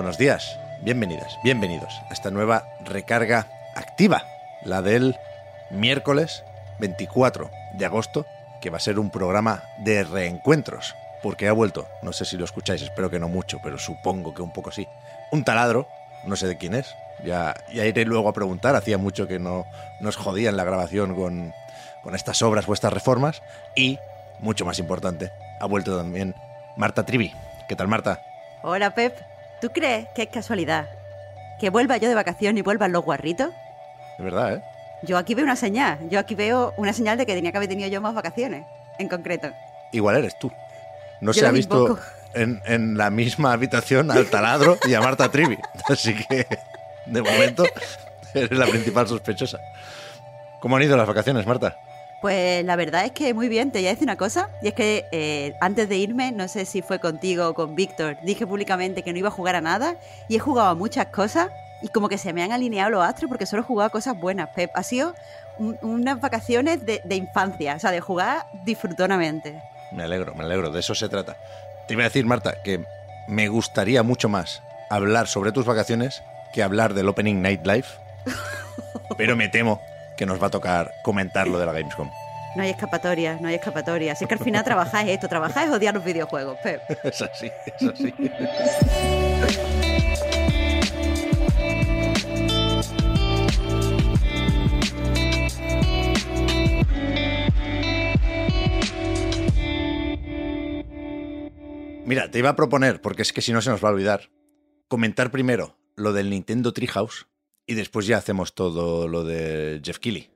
Buenos 0.00 0.16
días, 0.16 0.58
bienvenidas, 0.80 1.38
bienvenidos 1.44 2.00
a 2.08 2.14
esta 2.14 2.30
nueva 2.30 2.64
recarga 2.82 3.46
activa, 3.74 4.24
la 4.64 4.80
del 4.80 5.14
miércoles 5.68 6.42
24 6.78 7.50
de 7.74 7.84
agosto, 7.84 8.24
que 8.62 8.70
va 8.70 8.78
a 8.78 8.80
ser 8.80 8.98
un 8.98 9.10
programa 9.10 9.62
de 9.84 10.02
reencuentros, 10.02 10.94
porque 11.22 11.48
ha 11.48 11.52
vuelto, 11.52 11.86
no 12.00 12.14
sé 12.14 12.24
si 12.24 12.38
lo 12.38 12.46
escucháis, 12.46 12.80
espero 12.80 13.10
que 13.10 13.18
no 13.18 13.28
mucho, 13.28 13.60
pero 13.62 13.76
supongo 13.76 14.32
que 14.32 14.40
un 14.40 14.54
poco 14.54 14.70
sí, 14.70 14.88
un 15.32 15.44
taladro, 15.44 15.86
no 16.24 16.34
sé 16.34 16.46
de 16.46 16.56
quién 16.56 16.74
es, 16.74 16.94
ya, 17.22 17.54
ya 17.70 17.84
iré 17.84 18.06
luego 18.06 18.30
a 18.30 18.32
preguntar, 18.32 18.76
hacía 18.76 18.96
mucho 18.96 19.28
que 19.28 19.38
no 19.38 19.66
nos 20.00 20.16
jodían 20.16 20.56
la 20.56 20.64
grabación 20.64 21.14
con, 21.14 21.52
con 22.02 22.14
estas 22.14 22.40
obras 22.40 22.66
o 22.66 22.72
estas 22.72 22.94
reformas, 22.94 23.42
y, 23.76 23.98
mucho 24.38 24.64
más 24.64 24.78
importante, 24.78 25.30
ha 25.60 25.66
vuelto 25.66 25.94
también 25.94 26.34
Marta 26.74 27.04
Trivi. 27.04 27.34
¿Qué 27.68 27.76
tal, 27.76 27.88
Marta? 27.88 28.22
Hola, 28.62 28.94
Pep. 28.94 29.29
¿Tú 29.60 29.70
crees 29.70 30.08
que 30.14 30.22
es 30.22 30.28
casualidad 30.28 30.88
que 31.58 31.70
vuelva 31.70 31.98
yo 31.98 32.08
de 32.08 32.14
vacación 32.14 32.56
y 32.56 32.62
vuelvan 32.62 32.92
los 32.92 33.04
guarritos? 33.04 33.50
De 34.18 34.24
verdad, 34.24 34.54
¿eh? 34.54 34.62
Yo 35.02 35.18
aquí 35.18 35.34
veo 35.34 35.44
una 35.44 35.56
señal. 35.56 35.98
Yo 36.08 36.18
aquí 36.18 36.34
veo 36.34 36.74
una 36.76 36.92
señal 36.92 37.18
de 37.18 37.26
que 37.26 37.34
tenía 37.34 37.50
que 37.50 37.56
haber 37.56 37.68
tenido 37.68 37.88
yo 37.88 38.00
más 38.00 38.14
vacaciones, 38.14 38.64
en 38.98 39.08
concreto. 39.08 39.50
Igual 39.92 40.16
eres 40.16 40.38
tú. 40.38 40.50
No 41.20 41.32
Yo 41.32 41.40
se 41.40 41.46
ha 41.46 41.50
visto 41.50 41.98
en, 42.34 42.62
en 42.64 42.96
la 42.96 43.10
misma 43.10 43.52
habitación 43.52 44.10
al 44.10 44.26
taladro 44.26 44.78
y 44.86 44.94
a 44.94 45.00
Marta 45.00 45.30
Trivi. 45.30 45.58
Así 45.88 46.14
que, 46.14 46.46
de 47.06 47.22
momento, 47.22 47.64
eres 48.34 48.58
la 48.58 48.66
principal 48.66 49.08
sospechosa. 49.08 49.58
¿Cómo 50.60 50.76
han 50.76 50.82
ido 50.82 50.96
las 50.96 51.06
vacaciones, 51.06 51.46
Marta? 51.46 51.78
Pues 52.20 52.64
la 52.66 52.76
verdad 52.76 53.06
es 53.06 53.12
que 53.12 53.32
muy 53.32 53.48
bien, 53.48 53.70
te 53.70 53.78
voy 53.78 53.86
a 53.86 53.90
decir 53.90 54.04
una 54.04 54.16
cosa, 54.16 54.50
y 54.60 54.68
es 54.68 54.74
que 54.74 55.06
eh, 55.10 55.54
antes 55.60 55.88
de 55.88 55.96
irme, 55.96 56.32
no 56.32 56.48
sé 56.48 56.66
si 56.66 56.82
fue 56.82 56.98
contigo 56.98 57.48
o 57.48 57.54
con 57.54 57.74
Víctor, 57.74 58.18
dije 58.22 58.46
públicamente 58.46 59.02
que 59.02 59.12
no 59.12 59.18
iba 59.18 59.28
a 59.28 59.32
jugar 59.32 59.56
a 59.56 59.62
nada, 59.62 59.96
y 60.28 60.36
he 60.36 60.38
jugado 60.38 60.68
a 60.68 60.74
muchas 60.74 61.06
cosas, 61.06 61.48
y 61.80 61.88
como 61.88 62.10
que 62.10 62.18
se 62.18 62.34
me 62.34 62.42
han 62.42 62.52
alineado 62.52 62.90
los 62.90 63.02
astros 63.02 63.30
porque 63.30 63.46
solo 63.46 63.62
he 63.62 63.64
jugado 63.64 63.86
a 63.86 63.90
cosas 63.90 64.18
buenas, 64.20 64.50
Pep. 64.50 64.70
Ha 64.74 64.82
sido 64.82 65.14
un- 65.58 65.78
unas 65.80 66.20
vacaciones 66.20 66.84
de, 66.84 67.00
de 67.04 67.14
infancia, 67.16 67.74
o 67.76 67.78
sea, 67.78 67.90
de 67.90 68.00
jugar 68.02 68.44
disfrutonamente. 68.66 69.62
Me 69.90 70.02
alegro, 70.02 70.34
me 70.34 70.44
alegro, 70.44 70.70
de 70.70 70.80
eso 70.80 70.94
se 70.94 71.08
trata. 71.08 71.38
Te 71.88 71.94
iba 71.94 72.02
a 72.02 72.08
decir, 72.08 72.26
Marta, 72.26 72.54
que 72.62 72.84
me 73.28 73.48
gustaría 73.48 74.02
mucho 74.02 74.28
más 74.28 74.62
hablar 74.90 75.26
sobre 75.26 75.52
tus 75.52 75.64
vacaciones 75.64 76.22
que 76.52 76.62
hablar 76.62 76.92
del 76.92 77.08
Opening 77.08 77.40
Night 77.40 77.64
Live, 77.66 77.86
pero 79.16 79.36
me 79.36 79.48
temo 79.48 79.80
que 80.20 80.26
nos 80.26 80.40
va 80.40 80.48
a 80.48 80.50
tocar 80.50 80.92
comentar 81.02 81.48
lo 81.48 81.58
de 81.58 81.64
la 81.64 81.72
Gamescom. 81.72 82.10
No 82.54 82.62
hay 82.62 82.68
escapatoria, 82.68 83.38
no 83.40 83.48
hay 83.48 83.54
escapatoria. 83.54 84.12
Así 84.12 84.26
que 84.26 84.34
al 84.34 84.40
final 84.40 84.62
trabajáis 84.62 85.08
esto, 85.08 85.28
trabajáis 85.28 85.70
odiar 85.70 85.94
los 85.94 86.04
videojuegos, 86.04 86.58
Pep. 86.62 86.82
Es 87.04 87.22
así, 87.22 87.50
es 87.64 87.88
así. 87.88 88.14
Mira, 102.04 102.30
te 102.30 102.40
iba 102.40 102.50
a 102.50 102.56
proponer, 102.56 103.00
porque 103.00 103.22
es 103.22 103.32
que 103.32 103.40
si 103.40 103.54
no 103.54 103.62
se 103.62 103.70
nos 103.70 103.82
va 103.82 103.88
a 103.88 103.92
olvidar, 103.92 104.28
comentar 104.86 105.30
primero 105.30 105.78
lo 105.96 106.12
del 106.12 106.28
Nintendo 106.28 106.74
Treehouse 106.74 107.29
y 107.70 107.74
después 107.74 108.04
ya 108.08 108.16
hacemos 108.16 108.52
todo 108.52 109.06
lo 109.06 109.22
de 109.22 109.80
Jeff 109.84 110.00
Keighley. 110.00 110.28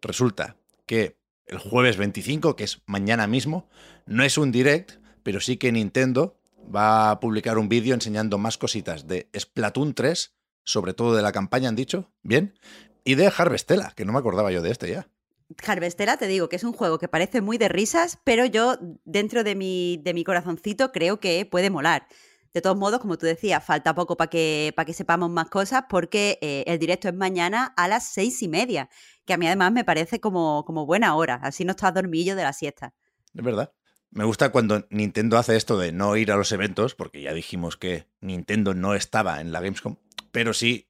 Resulta 0.00 0.56
que 0.86 1.18
el 1.46 1.58
jueves 1.58 1.98
25, 1.98 2.56
que 2.56 2.64
es 2.64 2.80
mañana 2.86 3.26
mismo, 3.26 3.68
no 4.06 4.24
es 4.24 4.38
un 4.38 4.50
direct, 4.50 4.92
pero 5.22 5.40
sí 5.40 5.58
que 5.58 5.70
Nintendo 5.72 6.40
va 6.74 7.10
a 7.10 7.20
publicar 7.20 7.58
un 7.58 7.68
vídeo 7.68 7.92
enseñando 7.92 8.38
más 8.38 8.56
cositas 8.56 9.06
de 9.06 9.28
Splatoon 9.38 9.92
3, 9.92 10.32
sobre 10.62 10.94
todo 10.94 11.14
de 11.14 11.20
la 11.20 11.32
campaña, 11.32 11.68
han 11.68 11.76
dicho, 11.76 12.10
bien, 12.22 12.58
y 13.04 13.16
de 13.16 13.30
Harvestella, 13.36 13.92
que 13.94 14.06
no 14.06 14.14
me 14.14 14.20
acordaba 14.20 14.50
yo 14.50 14.62
de 14.62 14.70
este 14.70 14.90
ya. 14.90 15.06
Harvestella, 15.66 16.16
te 16.16 16.28
digo 16.28 16.48
que 16.48 16.56
es 16.56 16.64
un 16.64 16.72
juego 16.72 16.98
que 16.98 17.08
parece 17.08 17.42
muy 17.42 17.58
de 17.58 17.68
risas, 17.68 18.18
pero 18.24 18.46
yo 18.46 18.78
dentro 19.04 19.44
de 19.44 19.54
mi, 19.54 20.00
de 20.02 20.14
mi 20.14 20.24
corazoncito 20.24 20.92
creo 20.92 21.20
que 21.20 21.44
puede 21.44 21.68
molar. 21.68 22.08
De 22.54 22.62
todos 22.62 22.76
modos, 22.76 23.00
como 23.00 23.18
tú 23.18 23.26
decías, 23.26 23.64
falta 23.64 23.94
poco 23.94 24.16
para 24.16 24.30
que, 24.30 24.72
que 24.86 24.92
sepamos 24.94 25.28
más 25.28 25.48
cosas 25.50 25.84
porque 25.88 26.38
eh, 26.40 26.62
el 26.68 26.78
directo 26.78 27.08
es 27.08 27.14
mañana 27.14 27.74
a 27.76 27.88
las 27.88 28.04
seis 28.08 28.40
y 28.42 28.48
media, 28.48 28.88
que 29.26 29.34
a 29.34 29.36
mí 29.36 29.46
además 29.46 29.72
me 29.72 29.84
parece 29.84 30.20
como, 30.20 30.64
como 30.64 30.86
buena 30.86 31.16
hora, 31.16 31.40
así 31.42 31.64
no 31.64 31.72
estás 31.72 31.92
dormillo 31.92 32.36
de 32.36 32.44
la 32.44 32.52
siesta. 32.52 32.94
Es 33.34 33.42
verdad. 33.44 33.72
Me 34.12 34.24
gusta 34.24 34.50
cuando 34.52 34.86
Nintendo 34.90 35.36
hace 35.38 35.56
esto 35.56 35.76
de 35.76 35.90
no 35.90 36.16
ir 36.16 36.30
a 36.30 36.36
los 36.36 36.52
eventos, 36.52 36.94
porque 36.94 37.20
ya 37.20 37.32
dijimos 37.34 37.76
que 37.76 38.06
Nintendo 38.20 38.72
no 38.72 38.94
estaba 38.94 39.40
en 39.40 39.50
la 39.50 39.60
Gamescom, 39.60 39.96
pero 40.30 40.54
sí, 40.54 40.88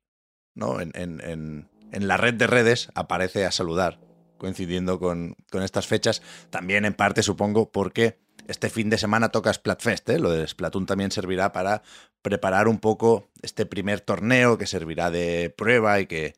¿no? 0.55 0.81
En, 0.81 0.93
en- 0.95 1.21
en- 1.23 1.71
en 1.93 2.09
la 2.09 2.17
red 2.19 2.35
de 2.35 2.47
redes 2.49 2.89
aparece 2.95 3.47
a 3.47 3.53
saludar, 3.53 4.01
coincidiendo 4.37 4.99
con, 4.99 5.37
con 5.51 5.63
estas 5.63 5.87
fechas. 5.87 6.21
También 6.51 6.85
en 6.85 6.93
parte, 6.93 7.23
supongo, 7.23 7.71
porque 7.73 8.19
este 8.47 8.71
fin 8.71 8.91
de 8.91 8.99
semana 8.99 9.31
toca 9.31 9.53
Splatfest, 9.53 10.09
¿eh? 10.11 10.19
Lo 10.19 10.31
de 10.31 10.47
Splatoon 10.47 10.87
también 10.87 11.11
servirá 11.11 11.53
para 11.53 11.83
preparar 12.23 12.69
un 12.69 12.79
poco 12.79 13.31
este 13.43 13.67
primer 13.67 14.01
torneo 14.01 14.59
que 14.59 14.67
servirá 14.67 15.11
de 15.11 15.55
prueba 15.57 16.01
y 16.01 16.07
que, 16.07 16.35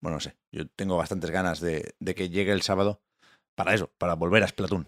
bueno, 0.00 0.16
no 0.16 0.20
sé, 0.20 0.36
yo 0.50 0.68
tengo 0.68 0.96
bastantes 0.96 1.30
ganas 1.30 1.60
de, 1.60 1.94
de 2.00 2.14
que 2.14 2.28
llegue 2.28 2.52
el 2.52 2.62
sábado 2.62 3.02
para 3.54 3.74
eso, 3.74 3.90
para 3.98 4.14
volver 4.14 4.42
a 4.42 4.48
Splatoon. 4.48 4.86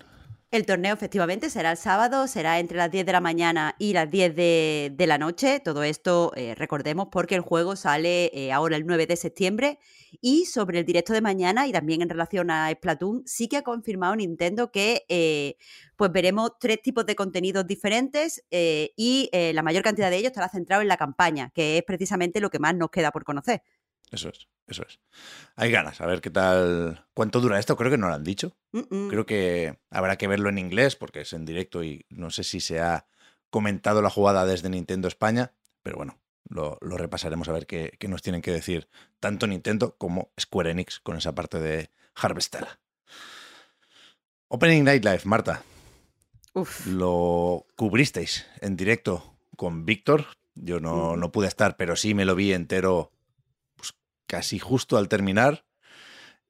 El 0.54 0.66
torneo 0.66 0.94
efectivamente 0.94 1.50
será 1.50 1.72
el 1.72 1.76
sábado, 1.76 2.28
será 2.28 2.60
entre 2.60 2.76
las 2.76 2.88
10 2.88 3.04
de 3.04 3.10
la 3.10 3.20
mañana 3.20 3.74
y 3.76 3.92
las 3.92 4.08
10 4.08 4.36
de, 4.36 5.04
la 5.04 5.18
noche. 5.18 5.58
Todo 5.58 5.82
esto, 5.82 6.30
eh, 6.36 6.54
recordemos, 6.54 7.08
porque 7.10 7.34
el 7.34 7.40
juego 7.40 7.74
sale 7.74 8.30
eh, 8.32 8.52
ahora 8.52 8.76
el 8.76 8.86
9 8.86 9.08
de 9.08 9.16
septiembre. 9.16 9.80
Y 10.20 10.44
sobre 10.44 10.78
el 10.78 10.84
directo 10.84 11.12
de 11.12 11.20
mañana 11.20 11.66
y 11.66 11.72
también 11.72 12.02
en 12.02 12.08
relación 12.08 12.52
a 12.52 12.70
Splatoon, 12.70 13.24
sí 13.26 13.48
que 13.48 13.56
ha 13.56 13.62
confirmado 13.62 14.14
Nintendo 14.14 14.70
que 14.70 15.04
eh, 15.08 15.56
pues 15.96 16.12
veremos 16.12 16.52
tres 16.60 16.80
tipos 16.80 17.04
de 17.04 17.16
contenidos 17.16 17.66
diferentes 17.66 18.44
y 18.52 19.30
la 19.32 19.62
mayor 19.64 19.82
cantidad 19.82 20.08
de 20.08 20.18
ellos 20.18 20.30
estará 20.30 20.48
centrado 20.48 20.82
en 20.82 20.88
la 20.88 20.96
campaña, 20.96 21.50
que 21.52 21.78
es 21.78 21.82
precisamente 21.82 22.40
lo 22.40 22.50
que 22.50 22.60
más 22.60 22.76
nos 22.76 22.90
queda 22.90 23.10
por 23.10 23.24
conocer. 23.24 23.62
Eso 24.14 24.28
es, 24.28 24.46
eso 24.68 24.84
es. 24.86 25.00
Hay 25.56 25.70
ganas, 25.70 26.00
a 26.00 26.06
ver 26.06 26.20
qué 26.20 26.30
tal. 26.30 27.04
¿Cuánto 27.14 27.40
dura 27.40 27.58
esto? 27.58 27.76
Creo 27.76 27.90
que 27.90 27.98
no 27.98 28.08
lo 28.08 28.14
han 28.14 28.24
dicho. 28.24 28.56
Mm, 28.72 28.82
mm. 28.90 29.08
Creo 29.08 29.26
que 29.26 29.78
habrá 29.90 30.16
que 30.16 30.28
verlo 30.28 30.48
en 30.48 30.58
inglés 30.58 30.96
porque 30.96 31.22
es 31.22 31.32
en 31.32 31.44
directo 31.44 31.82
y 31.82 32.06
no 32.10 32.30
sé 32.30 32.44
si 32.44 32.60
se 32.60 32.80
ha 32.80 33.06
comentado 33.50 34.02
la 34.02 34.10
jugada 34.10 34.46
desde 34.46 34.68
Nintendo 34.70 35.08
España, 35.08 35.52
pero 35.82 35.96
bueno, 35.96 36.18
lo, 36.48 36.78
lo 36.80 36.96
repasaremos 36.96 37.48
a 37.48 37.52
ver 37.52 37.66
qué, 37.66 37.96
qué 37.98 38.08
nos 38.08 38.22
tienen 38.22 38.42
que 38.42 38.50
decir 38.52 38.88
tanto 39.20 39.46
Nintendo 39.46 39.96
como 39.96 40.30
Square 40.40 40.70
Enix 40.70 41.00
con 41.00 41.16
esa 41.16 41.34
parte 41.34 41.58
de 41.60 41.90
Harvestella. 42.14 42.78
Opening 44.48 44.84
Night 44.84 45.04
Live, 45.04 45.22
Marta, 45.24 45.62
Uf. 46.52 46.86
lo 46.86 47.66
cubristeis 47.76 48.46
en 48.60 48.76
directo 48.76 49.36
con 49.56 49.84
Víctor. 49.84 50.26
Yo 50.54 50.78
no, 50.78 51.08
Ujú. 51.10 51.16
no 51.16 51.32
pude 51.32 51.48
estar, 51.48 51.76
pero 51.76 51.96
sí 51.96 52.14
me 52.14 52.24
lo 52.24 52.34
vi 52.36 52.52
entero 52.52 53.10
casi 54.26 54.58
justo 54.58 54.96
al 54.96 55.08
terminar. 55.08 55.64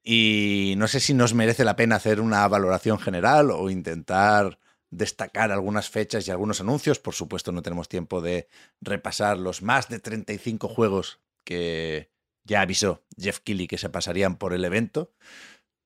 Y 0.03 0.75
no 0.77 0.87
sé 0.87 0.99
si 0.99 1.13
nos 1.13 1.33
merece 1.33 1.65
la 1.65 1.75
pena 1.75 1.95
hacer 1.95 2.21
una 2.21 2.47
valoración 2.47 2.99
general 2.99 3.49
o 3.51 3.69
intentar 3.69 4.59
destacar 4.91 5.51
algunas 5.51 5.89
fechas 5.89 6.27
y 6.27 6.31
algunos 6.31 6.61
anuncios. 6.61 6.99
Por 6.99 7.15
supuesto, 7.15 7.51
no 7.51 7.61
tenemos 7.63 7.89
tiempo 7.89 8.21
de 8.21 8.47
repasar 8.81 9.37
los 9.37 9.61
más 9.63 9.89
de 9.89 9.99
35 9.99 10.67
juegos 10.67 11.19
que 11.43 12.11
ya 12.43 12.61
avisó 12.61 13.03
Jeff 13.19 13.39
Keighley 13.39 13.67
que 13.67 13.79
se 13.79 13.89
pasarían 13.89 14.35
por 14.37 14.53
el 14.53 14.63
evento. 14.63 15.11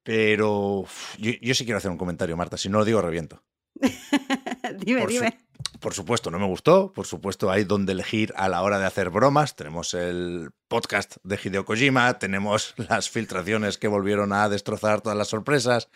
Pero 0.04 0.86
yo, 1.18 1.32
yo 1.42 1.54
sí 1.56 1.64
quiero 1.64 1.78
hacer 1.78 1.92
un 1.92 1.98
comentario, 1.98 2.36
Marta. 2.36 2.58
Si 2.58 2.68
no 2.70 2.80
lo 2.80 2.86
digo, 2.86 3.02
reviento. 3.02 3.44
dime, 4.80 5.02
Por 5.02 5.12
su- 5.12 5.16
dime. 5.20 5.38
Por 5.80 5.94
supuesto, 5.94 6.30
no 6.32 6.40
me 6.40 6.46
gustó. 6.46 6.92
Por 6.94 7.06
supuesto, 7.06 7.50
hay 7.50 7.64
donde 7.64 7.94
elegir 7.94 8.34
a 8.36 8.50
la 8.50 8.62
hora 8.62 8.80
de 8.80 8.86
hacer 8.86 9.10
bromas. 9.10 9.56
Tenemos 9.56 9.94
el 9.94 10.50
podcast 10.68 11.18
de 11.24 11.40
Hideo 11.42 11.66
Kojima, 11.66 12.20
tenemos 12.20 12.74
las 12.90 13.10
filtraciones 13.10 13.78
que 13.78 13.88
volvieron 13.88 14.34
a 14.34 14.50
destrozar 14.50 15.02
todas 15.02 15.18
las 15.18 15.30
sorpresas. 15.30 15.90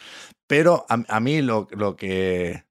Pero 0.48 0.86
a, 0.90 1.20
mí 1.20 1.42
lo, 1.42 1.68
que, 1.68 2.64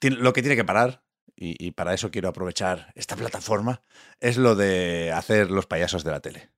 lo 0.00 0.32
que 0.32 0.42
tiene 0.42 0.56
que 0.56 0.64
parar, 0.64 1.02
y, 1.36 1.72
para 1.72 1.94
eso 1.94 2.10
quiero 2.10 2.28
aprovechar 2.28 2.92
esta 2.94 3.16
plataforma, 3.16 3.82
es 4.20 4.36
lo 4.36 4.54
de 4.54 5.12
hacer 5.12 5.50
los 5.50 5.66
payasos 5.66 6.04
de 6.04 6.10
la 6.10 6.20
tele. 6.20 6.50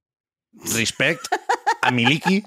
Respect 0.52 1.26
a 1.82 1.90
Miliki, 1.90 2.44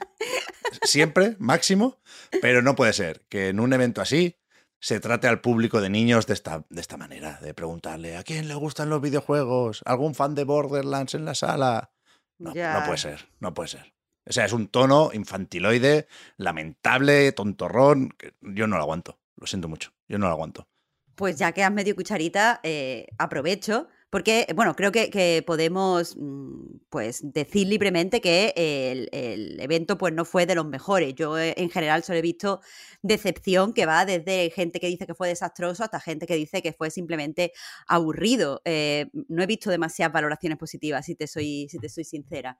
siempre, 0.83 1.35
máximo, 1.39 1.99
pero 2.41 2.61
no 2.61 2.75
puede 2.75 2.93
ser 2.93 3.25
que 3.29 3.49
en 3.49 3.59
un 3.59 3.73
evento 3.73 4.01
así 4.01 4.39
se 4.79 4.99
trate 4.99 5.27
al 5.27 5.41
público 5.41 5.81
de 5.81 5.89
niños 5.89 6.25
de 6.27 6.33
esta, 6.33 6.65
de 6.69 6.81
esta 6.81 6.97
manera, 6.97 7.39
de 7.41 7.53
preguntarle 7.53 8.17
a 8.17 8.23
quién 8.23 8.47
le 8.47 8.55
gustan 8.55 8.89
los 8.89 9.01
videojuegos, 9.01 9.81
algún 9.85 10.15
fan 10.15 10.35
de 10.35 10.43
Borderlands 10.43 11.15
en 11.15 11.25
la 11.25 11.35
sala. 11.35 11.91
No, 12.37 12.53
no 12.53 12.85
puede 12.85 12.97
ser, 12.97 13.29
no 13.39 13.53
puede 13.53 13.69
ser. 13.69 13.93
O 14.25 14.31
sea, 14.31 14.45
es 14.45 14.53
un 14.53 14.67
tono 14.67 15.09
infantiloide, 15.11 16.07
lamentable, 16.37 17.31
tontorrón. 17.31 18.15
yo 18.41 18.67
no 18.67 18.77
lo 18.77 18.83
aguanto. 18.83 19.19
Lo 19.35 19.47
siento 19.47 19.67
mucho. 19.67 19.91
Yo 20.07 20.19
no 20.19 20.27
lo 20.27 20.33
aguanto. 20.33 20.67
Pues 21.15 21.37
ya 21.37 21.51
que 21.51 21.63
has 21.63 21.71
medio 21.71 21.95
cucharita, 21.95 22.59
eh, 22.63 23.07
aprovecho 23.17 23.87
porque, 24.09 24.47
bueno, 24.55 24.75
creo 24.75 24.91
que, 24.91 25.43
podemos 25.45 26.15
mm, 26.17 26.77
pues, 26.89 27.21
decir 27.23 27.67
libremente 27.67 28.21
que 28.21 28.53
el, 28.55 29.59
evento 29.59 29.97
pues, 29.97 30.13
no 30.13 30.25
fue 30.25 30.45
de 30.47 30.55
los 30.55 30.65
mejores. 30.65 31.13
Yo 31.13 31.37
eh, 31.37 31.53
en 31.57 31.69
general 31.69 32.03
solo 32.03 32.17
he 32.17 32.21
visto 32.21 32.61
decepción 33.03 33.73
que 33.73 33.85
va 33.85 34.05
desde 34.05 34.49
gente 34.49 34.79
que 34.79 34.87
dice 34.87 35.05
que 35.05 35.13
fue 35.13 35.27
desastroso 35.27 35.83
hasta 35.83 35.99
gente 35.99 36.25
que 36.25 36.35
dice 36.35 36.61
que 36.63 36.73
fue 36.73 36.89
simplemente 36.89 37.51
aburrido. 37.87 38.61
Eh, 38.65 39.11
no 39.27 39.43
he 39.43 39.45
visto 39.45 39.69
demasiadas 39.69 40.13
valoraciones 40.13 40.57
positivas, 40.57 41.05
si 41.05 41.15
te 41.15 41.27
soy, 41.27 41.67
si 41.69 41.77
te 41.77 41.89
soy 41.89 42.03
sincera. 42.03 42.57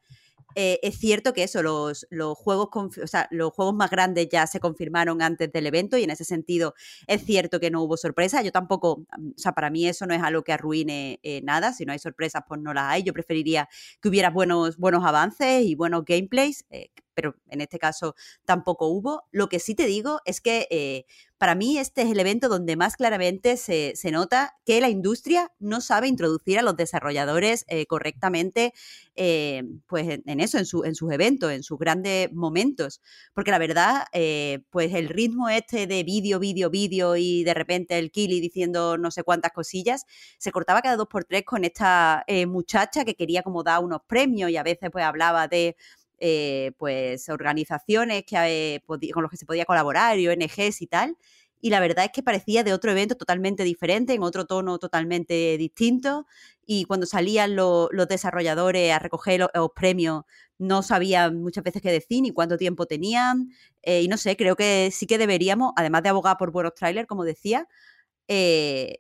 Eh, 0.55 0.79
es 0.81 0.97
cierto 0.97 1.33
que 1.33 1.43
eso, 1.43 1.61
los, 1.61 2.07
los 2.09 2.37
juegos 2.37 2.69
o 2.75 3.07
sea, 3.07 3.27
los 3.31 3.51
juegos 3.53 3.75
más 3.75 3.89
grandes 3.91 4.27
ya 4.29 4.47
se 4.47 4.59
confirmaron 4.59 5.21
antes 5.21 5.51
del 5.51 5.67
evento 5.67 5.97
y 5.97 6.03
en 6.03 6.09
ese 6.09 6.23
sentido 6.23 6.73
es 7.07 7.23
cierto 7.23 7.59
que 7.59 7.69
no 7.69 7.83
hubo 7.83 7.97
sorpresa. 7.97 8.41
Yo 8.41 8.51
tampoco, 8.51 9.05
o 9.15 9.37
sea, 9.37 9.53
para 9.53 9.69
mí 9.69 9.87
eso 9.87 10.05
no 10.07 10.13
es 10.13 10.21
algo 10.21 10.43
que 10.43 10.53
arruine 10.53 11.19
eh, 11.23 11.38
nada. 11.43 11.73
Si 11.73 11.85
no 11.85 11.91
hay 11.93 11.99
sorpresas, 11.99 12.43
pues 12.47 12.61
no 12.61 12.73
las 12.73 12.85
hay. 12.91 13.03
Yo 13.03 13.13
preferiría 13.13 13.67
que 14.01 14.09
hubiera 14.09 14.29
buenos, 14.29 14.77
buenos 14.77 15.05
avances 15.05 15.63
y 15.65 15.75
buenos 15.75 16.03
gameplays, 16.05 16.65
eh, 16.69 16.89
pero 17.19 17.35
en 17.49 17.59
este 17.59 17.79
caso 17.79 18.15
tampoco 18.45 18.87
hubo. 18.87 19.23
Lo 19.31 19.49
que 19.49 19.59
sí 19.59 19.75
te 19.75 19.87
digo 19.87 20.21
es 20.23 20.39
que 20.39 21.05
para 21.39 21.55
mí 21.55 21.77
este 21.77 22.01
es 22.01 22.11
el 22.11 22.19
evento 22.19 22.49
donde 22.49 22.75
más 22.75 22.97
claramente 22.97 23.55
se, 23.55 23.93
nota 24.11 24.57
que 24.65 24.81
la 24.81 24.89
industria 24.89 25.53
no 25.57 25.79
sabe 25.79 26.09
introducir 26.09 26.59
a 26.59 26.61
los 26.61 26.75
desarrolladores 26.75 27.63
eh, 27.69 27.85
correctamente 27.85 28.73
eh, 29.15 29.63
pues 29.87 30.19
en, 30.25 30.39
eso, 30.41 30.57
en, 30.57 30.65
su, 30.65 30.83
en, 30.83 30.95
sus 30.95 31.13
eventos, 31.13 31.51
en 31.53 31.63
sus 31.63 31.79
grandes 31.79 32.31
momentos. 32.33 33.01
Porque 33.33 33.51
la 33.51 33.57
verdad, 33.57 34.03
eh, 34.11 34.63
pues 34.69 34.93
el 34.93 35.07
ritmo 35.07 35.47
este 35.47 35.87
de 35.87 36.03
vídeo, 36.03 36.39
vídeo, 36.39 36.69
vídeo 36.69 37.15
y 37.15 37.45
de 37.45 37.53
repente 37.53 37.97
el 37.97 38.11
Kili 38.11 38.41
diciendo 38.41 38.97
no 38.97 39.09
sé 39.09 39.23
cuántas 39.23 39.53
cosillas, 39.53 40.05
se 40.37 40.51
cortaba 40.51 40.81
cada 40.81 40.97
dos 40.97 41.07
por 41.07 41.23
tres 41.23 41.43
con 41.45 41.63
esta 41.63 42.25
muchacha 42.47 43.05
que 43.05 43.15
quería 43.15 43.43
como 43.43 43.63
dar 43.63 43.81
unos 43.81 44.01
premios 44.07 44.51
y 44.51 44.57
a 44.57 44.63
veces 44.63 44.89
pues 44.91 45.05
hablaba 45.05 45.47
de 45.47 45.77
eh, 46.21 46.73
pues 46.77 47.29
organizaciones 47.29 48.23
que, 48.25 48.35
eh, 48.75 48.81
con 49.13 49.23
los 49.23 49.31
que 49.31 49.37
se 49.37 49.45
podía 49.45 49.65
colaborar 49.65 50.19
y 50.19 50.27
ONGs 50.27 50.81
y 50.81 50.87
tal. 50.87 51.17
Y 51.61 51.69
la 51.69 51.79
verdad 51.79 52.05
es 52.05 52.11
que 52.11 52.23
parecía 52.23 52.63
de 52.63 52.73
otro 52.73 52.91
evento 52.91 53.15
totalmente 53.15 53.63
diferente, 53.63 54.13
en 54.13 54.23
otro 54.23 54.45
tono 54.45 54.79
totalmente 54.79 55.57
distinto. 55.57 56.25
Y 56.65 56.85
cuando 56.85 57.05
salían 57.05 57.55
los 57.55 57.89
desarrolladores 58.07 58.93
a 58.93 58.99
recoger 58.99 59.41
los, 59.53 59.69
premios, 59.75 60.23
no 60.57 60.83
sabían 60.83 61.41
muchas 61.41 61.63
veces 61.63 61.81
qué 61.81 61.91
decir 61.91 62.21
ni 62.21 62.31
cuánto 62.31 62.57
tiempo 62.57 62.85
tenían. 62.85 63.49
Eh, 63.81 64.01
y 64.03 64.07
no 64.07 64.17
sé, 64.17 64.37
creo 64.37 64.55
que 64.55 64.89
sí 64.93 65.05
que 65.07 65.17
deberíamos, 65.17 65.73
además 65.75 66.03
de 66.03 66.09
abogar 66.09 66.37
por 66.37 66.51
buenos 66.51 66.75
trailers, 66.75 67.07
como 67.07 67.23
decía, 67.25 67.67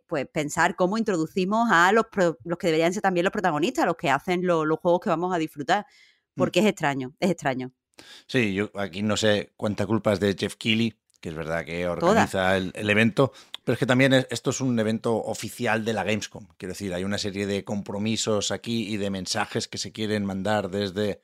pues 0.07 0.27
pensar 0.33 0.75
cómo 0.75 0.97
introducimos 0.97 1.69
a 1.71 1.91
los, 1.91 2.05
los, 2.43 2.57
que 2.57 2.67
deberían 2.67 2.93
ser 2.93 3.03
también 3.03 3.23
los 3.23 3.31
protagonistas, 3.31 3.85
los 3.85 3.95
que 3.95 4.09
hacen 4.09 4.45
los 4.45 4.79
juegos 4.79 5.01
que 5.01 5.09
vamos 5.09 5.33
a 5.33 5.37
disfrutar. 5.37 5.85
Mm. 6.39 6.43
porque 6.43 6.59
es 6.61 6.65
extraño, 6.65 7.13
es 7.19 7.31
extraño. 7.31 7.71
Sí, 8.27 8.53
yo 8.53 8.71
aquí 8.75 9.03
no 9.03 9.17
sé 9.17 9.51
cuánta 9.57 9.85
culpa 9.85 10.13
es 10.13 10.19
de 10.19 10.35
Jeff 10.37 10.55
Keighley, 10.55 10.95
que 11.19 11.29
es 11.29 11.35
verdad 11.35 11.65
que 11.65 11.87
organiza 11.87 12.55
el, 12.55 12.89
evento, 12.89 13.33
pero 13.63 13.73
es 13.73 13.79
que 13.79 13.85
también 13.85 14.13
esto 14.13 14.51
es 14.51 14.61
un 14.61 14.79
evento 14.79 15.17
oficial 15.17 15.83
de 15.83 15.93
la 15.93 16.03
Gamescom. 16.03 16.47
Quiero 16.57 16.71
decir, 16.71 16.93
hay 16.93 17.03
una 17.03 17.17
serie 17.17 17.45
de 17.45 17.63
compromisos 17.65 18.51
aquí 18.51 18.87
y 18.87 18.97
de 18.97 19.09
mensajes 19.09 19.67
que 19.67 19.77
se 19.77 19.91
quieren 19.91 20.23
mandar 20.23 20.69
desde 20.69 21.21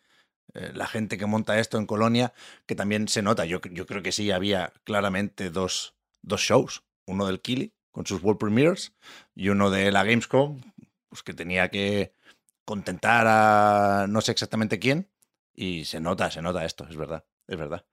eh, 0.54 0.72
la 0.76 0.88
gente 0.88 1.18
que 1.18 1.26
monta 1.26 1.60
esto 1.60 1.78
en 1.78 1.86
Colonia, 1.86 2.34
que 2.66 2.76
también 2.76 3.08
se 3.08 3.22
nota. 3.22 3.46
Yo, 3.46 3.62
yo 3.72 3.86
creo 3.86 4.04
que 4.04 4.12
sí, 4.12 4.32
había 4.32 4.74
claramente 4.84 5.50
dos, 5.50 5.96
dos 6.22 6.42
shows. 6.42 6.84
Uno 7.08 7.26
del 7.28 7.40
Kili 7.40 7.74
con 7.92 8.06
sus 8.06 8.22
World 8.22 8.40
Premiers 8.40 8.94
y 9.36 9.50
uno 9.50 9.70
de 9.70 9.92
la 9.92 10.04
Gamescom, 10.04 10.60
pues 11.08 11.24
que 11.24 11.34
tenía 11.34 11.70
que 11.70 12.14
contentar 12.66 13.26
a 13.28 14.08
no 14.10 14.22
sé 14.22 14.32
exactamente 14.32 14.80
quién. 14.80 15.10
Y 15.54 15.86
se 15.86 16.02
nota, 16.02 16.30
se 16.32 16.42
nota 16.42 16.66
esto, 16.66 16.86
es 16.90 16.98
verdad, 16.98 17.24
es 17.48 17.58
verdad. 17.58 17.86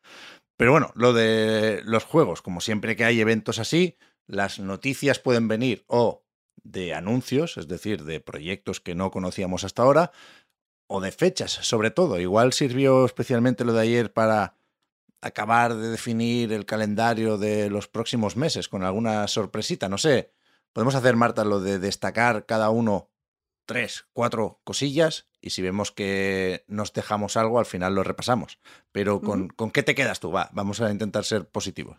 Pero 0.56 0.72
bueno, 0.72 0.90
lo 0.94 1.12
de 1.12 1.82
los 1.84 2.04
juegos, 2.04 2.42
como 2.42 2.60
siempre 2.60 2.96
que 2.96 3.04
hay 3.04 3.20
eventos 3.20 3.58
así, 3.58 3.96
las 4.26 4.58
noticias 4.58 5.18
pueden 5.18 5.48
venir 5.48 5.84
o 5.86 6.24
de 6.64 6.94
anuncios, 6.94 7.56
es 7.56 7.68
decir, 7.68 8.04
de 8.04 8.20
proyectos 8.20 8.80
que 8.80 8.94
no 8.94 9.10
conocíamos 9.10 9.64
hasta 9.64 9.82
ahora, 9.82 10.12
o 10.86 11.00
de 11.00 11.12
fechas, 11.12 11.52
sobre 11.52 11.90
todo. 11.90 12.20
Igual 12.20 12.52
sirvió 12.52 13.04
especialmente 13.04 13.64
lo 13.64 13.72
de 13.72 13.82
ayer 13.82 14.12
para 14.12 14.56
acabar 15.20 15.74
de 15.74 15.88
definir 15.88 16.52
el 16.52 16.66
calendario 16.66 17.38
de 17.38 17.70
los 17.70 17.88
próximos 17.88 18.36
meses 18.36 18.68
con 18.68 18.82
alguna 18.82 19.26
sorpresita, 19.28 19.88
no 19.88 19.98
sé. 19.98 20.32
Podemos 20.72 20.94
hacer, 20.94 21.16
Marta, 21.16 21.44
lo 21.44 21.60
de 21.60 21.78
destacar 21.78 22.44
cada 22.44 22.70
uno 22.70 23.11
tres, 23.64 24.06
cuatro 24.12 24.60
cosillas 24.64 25.28
y 25.40 25.50
si 25.50 25.62
vemos 25.62 25.92
que 25.92 26.64
nos 26.68 26.92
dejamos 26.92 27.36
algo, 27.36 27.58
al 27.58 27.66
final 27.66 27.94
lo 27.94 28.04
repasamos. 28.04 28.58
Pero 28.92 29.20
¿con, 29.20 29.48
¿con 29.48 29.70
qué 29.70 29.82
te 29.82 29.94
quedas 29.94 30.20
tú? 30.20 30.30
Va, 30.30 30.50
vamos 30.52 30.80
a 30.80 30.90
intentar 30.90 31.24
ser 31.24 31.48
positivos. 31.48 31.98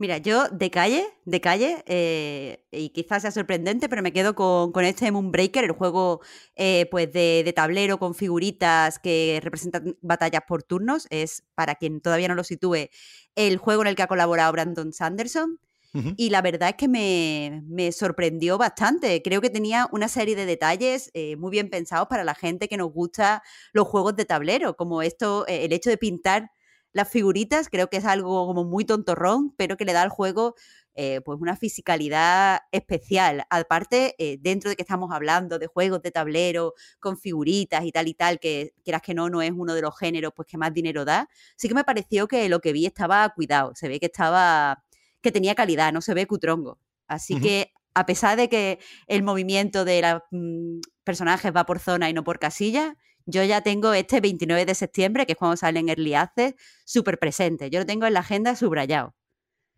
Mira, 0.00 0.16
yo 0.16 0.48
de 0.48 0.70
calle, 0.70 1.06
de 1.26 1.42
calle, 1.42 1.84
eh, 1.86 2.64
y 2.70 2.88
quizás 2.88 3.20
sea 3.20 3.30
sorprendente, 3.30 3.86
pero 3.86 4.00
me 4.00 4.14
quedo 4.14 4.34
con, 4.34 4.72
con 4.72 4.86
este 4.86 5.12
Moonbreaker, 5.12 5.62
el 5.62 5.72
juego 5.72 6.22
eh, 6.56 6.86
pues 6.90 7.12
de, 7.12 7.42
de, 7.44 7.52
tablero 7.52 7.98
con 7.98 8.14
figuritas 8.14 8.98
que 8.98 9.40
representan 9.42 9.98
batallas 10.00 10.40
por 10.48 10.62
turnos. 10.62 11.06
Es, 11.10 11.44
para 11.54 11.74
quien 11.74 12.00
todavía 12.00 12.28
no 12.28 12.34
lo 12.34 12.44
sitúe, 12.44 12.88
el 13.34 13.58
juego 13.58 13.82
en 13.82 13.88
el 13.88 13.94
que 13.94 14.02
ha 14.02 14.06
colaborado 14.06 14.50
Brandon 14.52 14.94
Sanderson. 14.94 15.60
Y 15.92 16.30
la 16.30 16.40
verdad 16.40 16.70
es 16.70 16.74
que 16.76 16.88
me, 16.88 17.92
sorprendió 17.92 18.58
bastante. 18.58 19.22
Creo 19.22 19.40
que 19.40 19.50
tenía 19.50 19.88
una 19.92 20.08
serie 20.08 20.36
de 20.36 20.46
detalles 20.46 21.10
eh, 21.14 21.36
muy 21.36 21.50
bien 21.50 21.68
pensados 21.68 22.06
para 22.08 22.22
la 22.24 22.34
gente 22.34 22.68
que 22.68 22.76
nos 22.76 22.92
gusta 22.92 23.42
los 23.72 23.88
juegos 23.88 24.14
de 24.16 24.24
tablero, 24.24 24.76
como 24.76 25.02
esto, 25.02 25.46
eh, 25.48 25.64
el 25.64 25.72
hecho 25.72 25.90
de 25.90 25.98
pintar 25.98 26.50
las 26.92 27.08
figuritas, 27.08 27.68
creo 27.68 27.88
que 27.88 27.98
es 27.98 28.04
algo 28.04 28.46
como 28.46 28.64
muy 28.64 28.84
tontorrón, 28.84 29.54
pero 29.56 29.76
que 29.76 29.84
le 29.84 29.92
da 29.92 30.02
al 30.02 30.08
juego 30.08 30.56
eh, 30.94 31.20
pues 31.24 31.38
una 31.40 31.56
fisicalidad 31.56 32.62
especial. 32.72 33.44
Aparte, 33.48 34.16
dentro 34.40 34.70
de 34.70 34.76
que 34.76 34.82
estamos 34.82 35.12
hablando 35.12 35.60
de 35.60 35.68
juegos 35.68 36.02
de 36.02 36.10
tablero 36.10 36.74
con 36.98 37.16
figuritas 37.16 37.84
y 37.84 37.92
tal 37.92 38.08
y 38.08 38.14
tal, 38.14 38.40
que 38.40 38.74
quieras 38.84 39.02
que 39.02 39.14
no, 39.14 39.30
no 39.30 39.40
es 39.40 39.52
uno 39.52 39.74
de 39.74 39.82
los 39.82 39.96
géneros 39.96 40.32
pues 40.34 40.48
que 40.48 40.58
más 40.58 40.72
dinero 40.74 41.04
da, 41.04 41.28
sí 41.56 41.68
que 41.68 41.74
me 41.74 41.84
pareció 41.84 42.26
que 42.26 42.48
lo 42.48 42.60
que 42.60 42.72
vi 42.72 42.86
estaba 42.86 43.28
cuidado, 43.30 43.72
se 43.76 43.88
ve 43.88 44.00
que 44.00 44.06
estaba 44.06 44.82
que 45.20 45.32
tenía 45.32 45.54
calidad, 45.54 45.92
no 45.92 46.00
se 46.00 46.14
ve 46.14 46.26
cutrongo. 46.26 46.78
Así 47.06 47.40
que 47.40 47.72
a 47.94 48.06
pesar 48.06 48.36
de 48.36 48.48
que 48.48 48.78
el 49.06 49.22
movimiento 49.22 49.84
de 49.84 50.02
los 50.02 50.22
mm, 50.30 50.80
personajes 51.04 51.52
va 51.54 51.66
por 51.66 51.80
zona 51.80 52.08
y 52.08 52.12
no 52.12 52.24
por 52.24 52.38
casilla, 52.38 52.96
yo 53.26 53.44
ya 53.44 53.60
tengo 53.62 53.92
este 53.92 54.20
29 54.20 54.64
de 54.66 54.74
septiembre, 54.74 55.26
que 55.26 55.32
es 55.32 55.38
cuando 55.38 55.56
sale 55.56 55.80
en 55.80 55.88
Early 55.88 56.14
Access, 56.14 56.54
súper 56.84 57.18
presente. 57.18 57.70
Yo 57.70 57.80
lo 57.80 57.86
tengo 57.86 58.06
en 58.06 58.14
la 58.14 58.20
agenda 58.20 58.56
subrayado. 58.56 59.14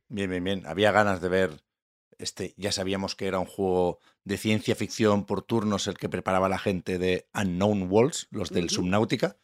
Bien, 0.09 0.31
bien, 0.31 0.45
bien. 0.45 0.67
Había 0.67 0.93
ganas 0.93 1.21
de 1.21 1.29
ver 1.29 1.63
este. 2.19 2.55
Ya 2.57 2.73
sabíamos 2.73 3.17
que 3.17 3.27
era 3.27 3.39
un 3.39 3.47
juego 3.47 3.99
de 4.25 4.37
ciencia 4.37 4.75
ficción 4.75 5.25
por 5.25 5.43
turnos 5.43 5.87
el 5.87 5.97
que 5.97 6.09
preparaba 6.09 6.49
la 6.49 6.59
gente 6.59 6.99
de 6.99 7.29
Unknown 7.35 7.91
Worlds, 7.91 8.29
los 8.31 8.51
del 8.51 8.71
Subnautica. 8.71 9.37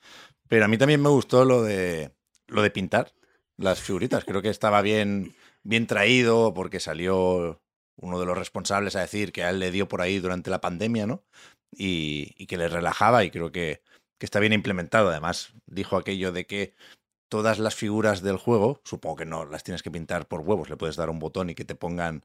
Pero 0.49 0.64
a 0.64 0.69
mí 0.69 0.78
también 0.78 1.02
me 1.02 1.09
gustó 1.09 1.45
lo 1.45 1.62
de 1.62 2.14
lo 2.47 2.62
de 2.62 2.71
pintar 2.71 3.12
las 3.57 3.81
figuritas. 3.81 4.25
Creo 4.25 4.43
que 4.43 4.49
estaba 4.49 4.83
bien 4.83 5.35
bien 5.62 5.86
traído 5.86 6.54
porque 6.54 6.80
salió 6.80 7.60
uno 7.96 8.20
de 8.20 8.26
los 8.26 8.38
responsables 8.38 8.96
a 8.96 9.00
decir 9.00 9.32
que 9.32 9.42
a 9.44 9.50
él 9.50 9.58
le 9.58 9.70
dio 9.70 9.88
por 9.88 10.00
ahí 10.00 10.18
durante 10.18 10.50
la 10.50 10.60
pandemia, 10.60 11.06
¿no? 11.06 11.24
Y, 11.72 12.46
que 12.46 12.56
le 12.56 12.68
relajaba 12.68 13.24
y 13.24 13.30
creo 13.30 13.52
que, 13.52 13.82
que, 14.18 14.26
está 14.26 14.40
bien 14.40 14.52
implementado. 14.52 15.10
Además, 15.10 15.52
dijo 15.66 15.96
aquello 15.96 16.32
de 16.32 16.46
que 16.46 16.74
todas 17.28 17.58
las 17.58 17.74
figuras 17.74 18.22
del 18.22 18.38
juego, 18.38 18.80
supongo 18.84 19.16
que 19.16 19.26
no 19.26 19.44
las 19.44 19.64
tienes 19.64 19.82
que 19.82 19.90
pintar 19.90 20.28
por 20.28 20.40
huevos, 20.40 20.70
le 20.70 20.76
puedes 20.76 20.96
dar 20.96 21.10
un 21.10 21.18
botón 21.18 21.50
y 21.50 21.54
que 21.54 21.64
te 21.64 21.74
pongan 21.74 22.24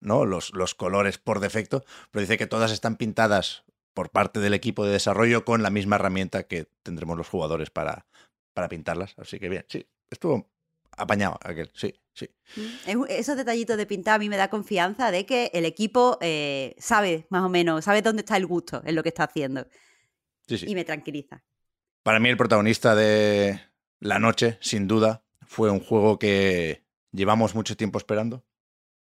¿no? 0.00 0.24
Los, 0.24 0.52
los 0.54 0.74
colores 0.74 1.18
por 1.18 1.40
defecto, 1.40 1.84
pero 2.10 2.20
dice 2.20 2.38
que 2.38 2.46
todas 2.46 2.72
están 2.72 2.96
pintadas 2.96 3.64
por 3.94 4.10
parte 4.10 4.40
del 4.40 4.54
equipo 4.54 4.84
de 4.84 4.92
desarrollo 4.92 5.44
con 5.44 5.62
la 5.62 5.70
misma 5.70 5.96
herramienta 5.96 6.44
que 6.44 6.68
tendremos 6.82 7.16
los 7.16 7.28
jugadores 7.28 7.70
para, 7.70 8.06
para 8.54 8.68
pintarlas. 8.68 9.14
Así 9.18 9.38
que 9.38 9.48
bien, 9.48 9.64
sí, 9.68 9.88
estuvo 10.10 10.48
apañado 10.98 11.38
aquel, 11.42 11.70
sí, 11.74 11.94
sí. 12.12 12.28
Mm, 12.56 13.04
esos 13.08 13.36
detallitos 13.36 13.76
de 13.76 13.86
pintar 13.86 14.16
a 14.16 14.18
mí 14.18 14.28
me 14.28 14.36
da 14.36 14.48
confianza 14.48 15.10
de 15.10 15.24
que 15.26 15.50
el 15.54 15.64
equipo 15.64 16.18
eh, 16.20 16.74
sabe 16.78 17.26
más 17.30 17.44
o 17.44 17.48
menos, 17.48 17.84
sabe 17.84 18.02
dónde 18.02 18.20
está 18.20 18.36
el 18.36 18.46
gusto 18.46 18.82
en 18.84 18.94
lo 18.94 19.02
que 19.02 19.10
está 19.10 19.24
haciendo. 19.24 19.66
Sí, 20.46 20.58
sí. 20.58 20.66
Y 20.68 20.74
me 20.74 20.84
tranquiliza. 20.84 21.42
Para 22.02 22.20
mí 22.20 22.28
el 22.28 22.36
protagonista 22.36 22.94
de 22.94 23.60
la 24.00 24.18
noche, 24.18 24.58
sin 24.60 24.88
duda, 24.88 25.24
fue 25.46 25.70
un 25.70 25.80
juego 25.80 26.18
que 26.18 26.84
llevamos 27.12 27.54
mucho 27.54 27.76
tiempo 27.76 27.98
esperando, 27.98 28.44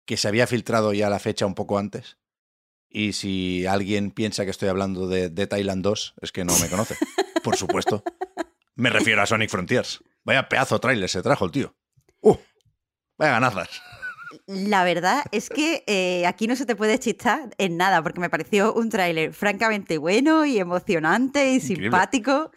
que 0.05 0.17
se 0.17 0.29
había 0.29 0.47
filtrado 0.47 0.93
ya 0.93 1.11
la 1.11 1.19
fecha 1.19 1.47
un 1.47 1.55
poco 1.55 1.79
antes. 1.79 2.19
Y 2.89 3.13
si 3.13 3.67
alguien 3.67 4.11
piensa 4.11 4.45
que 4.45 4.51
estoy 4.51 4.69
hablando 4.69 5.09
de, 5.09 5.29
de 5.29 5.47
Thailand 5.47 5.83
2, 5.83 6.15
es 6.21 6.33
que 6.33 6.45
no 6.45 6.57
me 6.59 6.69
conoce. 6.69 6.97
Por 7.43 7.57
supuesto. 7.57 8.03
Me 8.77 8.91
refiero 8.91 9.23
a 9.23 9.27
Sonic 9.27 9.51
Frontiers. 9.51 10.03
Vaya 10.25 10.49
pedazo 10.49 10.81
trailer 10.81 11.09
se 11.09 11.23
trajo 11.23 11.45
el 11.45 11.53
tío. 11.53 11.77
Vaya 13.19 13.33
ganazas. 13.33 13.83
La 14.47 14.85
verdad 14.85 15.25
es 15.33 15.49
que 15.49 15.85
eh, 15.87 16.27
aquí 16.27 16.47
no 16.47 16.57
se 16.57 16.67
te 16.67 16.77
puede 16.77 16.99
chistar 16.99 17.51
en 17.59 17.77
nada, 17.77 18.03
porque 18.03 18.21
me 18.21 18.31
pareció 18.31 18.75
un 18.75 18.91
tráiler 18.91 19.33
francamente 19.33 19.99
bueno 19.99 20.45
y 20.45 20.59
emocionante 20.59 21.53
y 21.53 21.61
simpático. 21.61 22.51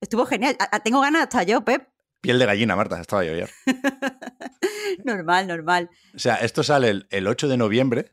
Estuvo 0.00 0.26
genial. 0.26 0.56
tengo 0.84 1.00
ganas 1.00 1.22
hasta 1.22 1.42
yo, 1.44 1.64
Pep. 1.64 1.88
Piel 2.20 2.38
de 2.38 2.46
gallina, 2.46 2.76
Marta, 2.76 3.00
estaba 3.00 3.24
yo 3.24 3.32
ayer. 3.32 3.50
normal, 5.04 5.48
normal. 5.48 5.90
O 6.14 6.18
sea, 6.18 6.36
esto 6.36 6.62
sale 6.62 7.04
el, 7.08 7.26
8 7.26 7.48
de 7.48 7.56
noviembre, 7.56 8.12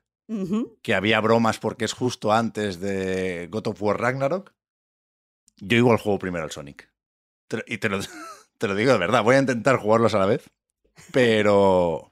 que 0.82 0.94
había 0.94 1.20
bromas 1.20 1.60
porque 1.60 1.86
es 1.86 1.94
justo 1.94 2.32
antes 2.32 2.80
de 2.80 3.48
God 3.52 3.68
of 3.68 3.82
War 3.82 4.00
Ragnarok. 4.00 4.54
Yo 5.58 5.78
igual 5.78 5.98
juego 5.98 6.20
primero 6.20 6.46
al 6.46 6.52
Sonic. 6.52 6.92
Y 7.68 7.80
te 7.80 7.90
lo, 7.90 8.00
te 8.58 8.68
lo 8.68 8.76
digo 8.76 8.94
de 8.94 9.00
verdad, 9.00 9.24
voy 9.24 9.36
a 9.36 9.40
intentar 9.40 9.78
jugarlos 9.78 10.14
a 10.16 10.20
la 10.20 10.26
vez, 10.26 10.50
pero, 11.12 12.12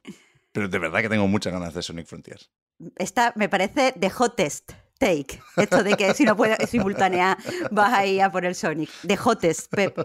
pero 0.51 0.67
de 0.67 0.79
verdad 0.79 1.01
que 1.01 1.10
tengo 1.10 1.27
muchas 1.27 1.53
ganas 1.53 1.74
de 1.74 1.82
Sonic 1.82 2.08
Frontiers. 2.08 2.51
Esta 2.98 3.34
me 3.36 3.50
parece 3.50 3.94
de 3.96 4.12
hottest 4.15 4.72
take. 4.98 5.39
Esto 5.56 5.84
de 5.84 5.96
que 5.96 6.13
si 6.13 6.24
no 6.24 6.36
puedes 6.36 6.70
simultanear 6.70 7.38
vas 7.72 7.94
a 7.94 8.06
ir 8.06 8.22
a 8.22 8.32
por 8.32 8.46
el 8.46 8.56
Sonic. 8.56 8.89
De 9.03 9.17
hottest, 9.24 9.72
Pep. 9.74 9.96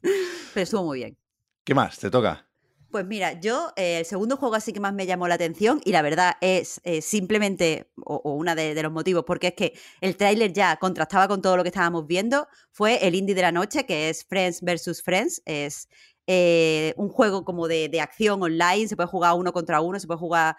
Pero 0.00 0.62
estuvo 0.62 0.84
muy 0.84 0.98
bien. 1.00 1.16
¿Qué 1.64 1.74
más? 1.74 1.98
¿Te 1.98 2.10
toca? 2.10 2.46
Pues 2.90 3.06
mira, 3.06 3.38
yo 3.38 3.72
eh, 3.76 4.00
el 4.00 4.04
segundo 4.04 4.36
juego 4.36 4.56
así 4.56 4.72
que 4.72 4.80
más 4.80 4.92
me 4.92 5.06
llamó 5.06 5.28
la 5.28 5.36
atención 5.36 5.80
y 5.84 5.92
la 5.92 6.02
verdad 6.02 6.34
es 6.40 6.80
eh, 6.82 7.00
simplemente, 7.02 7.88
o, 8.04 8.16
o 8.16 8.34
uno 8.34 8.56
de, 8.56 8.82
los 8.82 8.90
motivos, 8.90 9.22
porque 9.24 9.48
es 9.48 9.54
que 9.54 9.78
el 10.00 10.16
tráiler 10.16 10.52
ya 10.52 10.76
contrastaba 10.76 11.28
con 11.28 11.40
todo 11.40 11.56
lo 11.56 11.62
que 11.62 11.68
estábamos 11.68 12.08
viendo, 12.08 12.48
fue 12.72 13.06
el 13.06 13.14
indie 13.14 13.36
de 13.36 13.42
la 13.42 13.52
noche, 13.52 13.86
que 13.86 14.08
es 14.08 14.24
Friends 14.24 14.60
vs. 14.62 15.02
Friends, 15.02 15.40
es 15.44 15.88
eh, 16.26 16.94
un 16.96 17.08
juego 17.08 17.44
como 17.44 17.68
de, 17.68 17.88
de, 17.88 18.00
acción 18.00 18.42
online, 18.42 18.88
se 18.88 18.96
puede 18.96 19.08
jugar 19.08 19.34
uno 19.34 19.52
contra 19.52 19.80
uno, 19.80 19.98
se 19.98 20.06
puede 20.06 20.20
jugar 20.20 20.56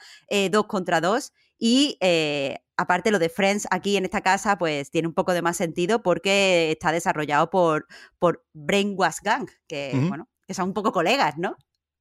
dos 0.51 0.65
contra 0.65 1.01
dos 1.01 1.31
y 1.57 1.97
aparte 2.77 3.11
lo 3.11 3.19
de 3.19 3.29
Friends 3.29 3.67
aquí 3.71 3.95
en 3.95 4.05
esta 4.05 4.21
casa 4.21 4.57
pues 4.57 4.91
tiene 4.91 5.07
un 5.07 5.13
poco 5.13 5.33
de 5.33 5.41
más 5.41 5.57
sentido 5.57 6.01
porque 6.01 6.71
está 6.71 6.91
desarrollado 6.91 7.49
por, 7.49 7.87
por 8.19 8.45
Brainwash 8.53 9.17
Gang, 9.23 9.47
que 9.67 9.91
bueno, 10.07 10.29
que 10.47 10.53
son 10.53 10.69
un 10.69 10.73
poco 10.73 10.91
colegas, 10.91 11.37
¿no? 11.37 11.55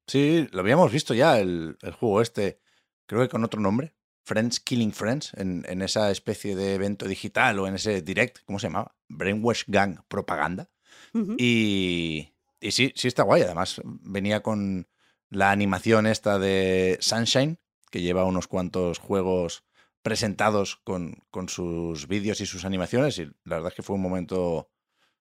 Sí, 0.07 0.49
lo 0.51 0.61
habíamos 0.61 0.91
visto 0.91 1.13
ya, 1.13 1.39
el, 1.39 1.77
juego 1.99 2.21
este, 2.21 2.59
creo 3.05 3.21
que 3.21 3.29
con 3.29 3.43
otro 3.43 3.61
nombre, 3.61 3.95
Friends 4.23 4.59
Killing 4.59 4.91
Friends, 4.91 5.33
en, 5.35 5.81
esa 5.81 6.11
especie 6.11 6.55
de 6.55 6.75
evento 6.75 7.07
digital 7.07 7.59
o 7.59 7.67
en 7.67 7.75
ese 7.75 8.01
direct, 8.01 8.39
¿cómo 8.45 8.59
se 8.59 8.67
llamaba? 8.67 8.95
Brainwash 9.07 9.63
Gang 9.67 9.99
Propaganda. 10.07 10.69
y, 11.37 12.33
y 12.61 12.71
sí, 12.71 12.93
sí 12.95 13.07
está 13.07 13.23
guay. 13.23 13.41
Además, 13.41 13.81
venía 13.83 14.41
con 14.41 14.87
la 15.29 15.51
animación 15.51 16.07
esta 16.07 16.39
de 16.39 16.97
Sunshine, 17.01 17.59
que 17.89 18.01
lleva 18.01 18.25
unos 18.25 18.47
cuantos 18.47 18.99
juegos 18.99 19.63
presentados 20.01 20.77
con, 20.77 21.23
con 21.29 21.49
sus 21.49 22.07
vídeos 22.07 22.41
y 22.41 22.45
sus 22.45 22.65
animaciones. 22.65 23.17
Y 23.19 23.25
la 23.43 23.57
verdad 23.57 23.69
es 23.69 23.75
que 23.75 23.83
fue 23.83 23.95
un 23.95 24.01
momento 24.01 24.69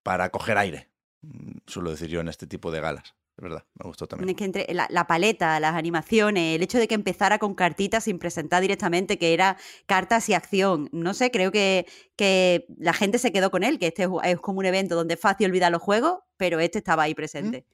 para 0.02 0.30
coger 0.30 0.58
aire, 0.58 0.90
mm, 1.22 1.58
suelo 1.66 1.90
decir 1.90 2.08
yo, 2.08 2.20
en 2.20 2.28
este 2.28 2.46
tipo 2.46 2.70
de 2.70 2.80
galas 2.80 3.14
verdad, 3.40 3.64
me 3.74 3.88
gustó 3.88 4.06
también. 4.06 4.36
que 4.36 4.44
entre 4.44 4.66
la, 4.72 5.06
paleta, 5.06 5.58
las 5.60 5.74
animaciones, 5.74 6.56
el 6.56 6.62
hecho 6.62 6.78
de 6.78 6.86
que 6.86 6.94
empezara 6.94 7.38
con 7.38 7.54
cartitas 7.54 8.04
sin 8.04 8.18
presentar 8.18 8.60
directamente, 8.60 9.18
que 9.18 9.32
era 9.32 9.56
cartas 9.86 10.28
y 10.28 10.34
acción. 10.34 10.88
No 10.92 11.14
sé, 11.14 11.30
creo 11.30 11.50
que, 11.50 11.86
que 12.16 12.66
la 12.78 12.92
gente 12.92 13.18
se 13.18 13.32
quedó 13.32 13.50
con 13.50 13.64
él, 13.64 13.78
que 13.78 13.88
este 13.88 14.08
es 14.24 14.40
como 14.40 14.58
un 14.58 14.66
evento 14.66 14.94
donde 14.94 15.14
es 15.14 15.20
fácil 15.20 15.46
olvidar 15.46 15.72
los 15.72 15.80
juegos, 15.80 16.20
pero 16.36 16.60
este 16.60 16.78
estaba 16.78 17.04
ahí 17.04 17.14
presente. 17.14 17.64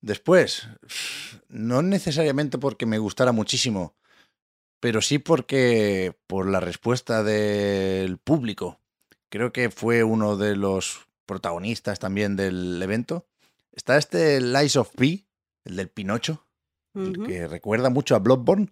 Después, 0.00 0.68
no 1.48 1.82
necesariamente 1.82 2.58
porque 2.58 2.86
me 2.86 2.98
gustara 2.98 3.32
muchísimo, 3.32 3.94
pero 4.80 5.02
sí 5.02 5.18
porque 5.18 6.16
por 6.26 6.48
la 6.48 6.60
respuesta 6.60 7.22
del 7.22 8.18
público. 8.18 8.80
Creo 9.28 9.52
que 9.52 9.70
fue 9.70 10.04
uno 10.04 10.36
de 10.36 10.56
los 10.56 11.06
protagonistas 11.26 11.98
también 11.98 12.36
del 12.36 12.82
evento 12.82 13.26
Está 13.72 13.96
este 13.96 14.40
Lies 14.40 14.76
of 14.76 14.94
P, 14.94 15.26
el 15.64 15.76
del 15.76 15.88
Pinocho, 15.88 16.46
que 17.26 17.48
recuerda 17.48 17.88
mucho 17.88 18.14
a 18.14 18.18
Bloodborne, 18.18 18.70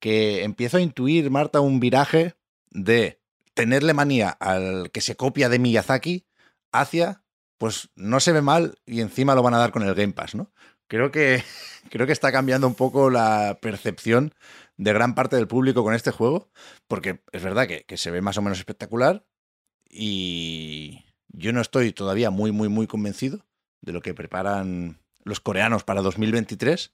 que 0.00 0.42
empiezo 0.42 0.78
a 0.78 0.80
intuir, 0.80 1.30
Marta, 1.30 1.60
un 1.60 1.78
viraje 1.78 2.34
de 2.70 3.20
tenerle 3.54 3.94
manía 3.94 4.30
al 4.30 4.90
que 4.90 5.00
se 5.00 5.14
copia 5.14 5.48
de 5.48 5.60
Miyazaki 5.60 6.26
hacia, 6.72 7.22
pues 7.58 7.90
no 7.94 8.18
se 8.18 8.32
ve 8.32 8.42
mal 8.42 8.78
y 8.86 9.00
encima 9.00 9.34
lo 9.34 9.42
van 9.42 9.54
a 9.54 9.58
dar 9.58 9.70
con 9.70 9.82
el 9.82 9.94
Game 9.94 10.14
Pass, 10.14 10.34
¿no? 10.34 10.52
Creo 10.88 11.12
que, 11.12 11.44
creo 11.90 12.06
que 12.06 12.12
está 12.12 12.32
cambiando 12.32 12.66
un 12.66 12.74
poco 12.74 13.08
la 13.10 13.58
percepción 13.62 14.34
de 14.76 14.92
gran 14.92 15.14
parte 15.14 15.36
del 15.36 15.46
público 15.46 15.84
con 15.84 15.94
este 15.94 16.10
juego, 16.10 16.50
porque 16.88 17.22
es 17.30 17.44
verdad 17.44 17.68
que, 17.68 17.84
que 17.84 17.96
se 17.96 18.10
ve 18.10 18.20
más 18.20 18.36
o 18.38 18.42
menos 18.42 18.58
espectacular 18.58 19.24
y 19.88 21.04
yo 21.28 21.52
no 21.52 21.60
estoy 21.60 21.92
todavía 21.92 22.30
muy, 22.30 22.50
muy, 22.50 22.68
muy 22.68 22.88
convencido 22.88 23.44
de 23.80 23.92
lo 23.92 24.02
que 24.02 24.14
preparan 24.14 24.98
los 25.24 25.40
coreanos 25.40 25.84
para 25.84 26.02
2023, 26.02 26.92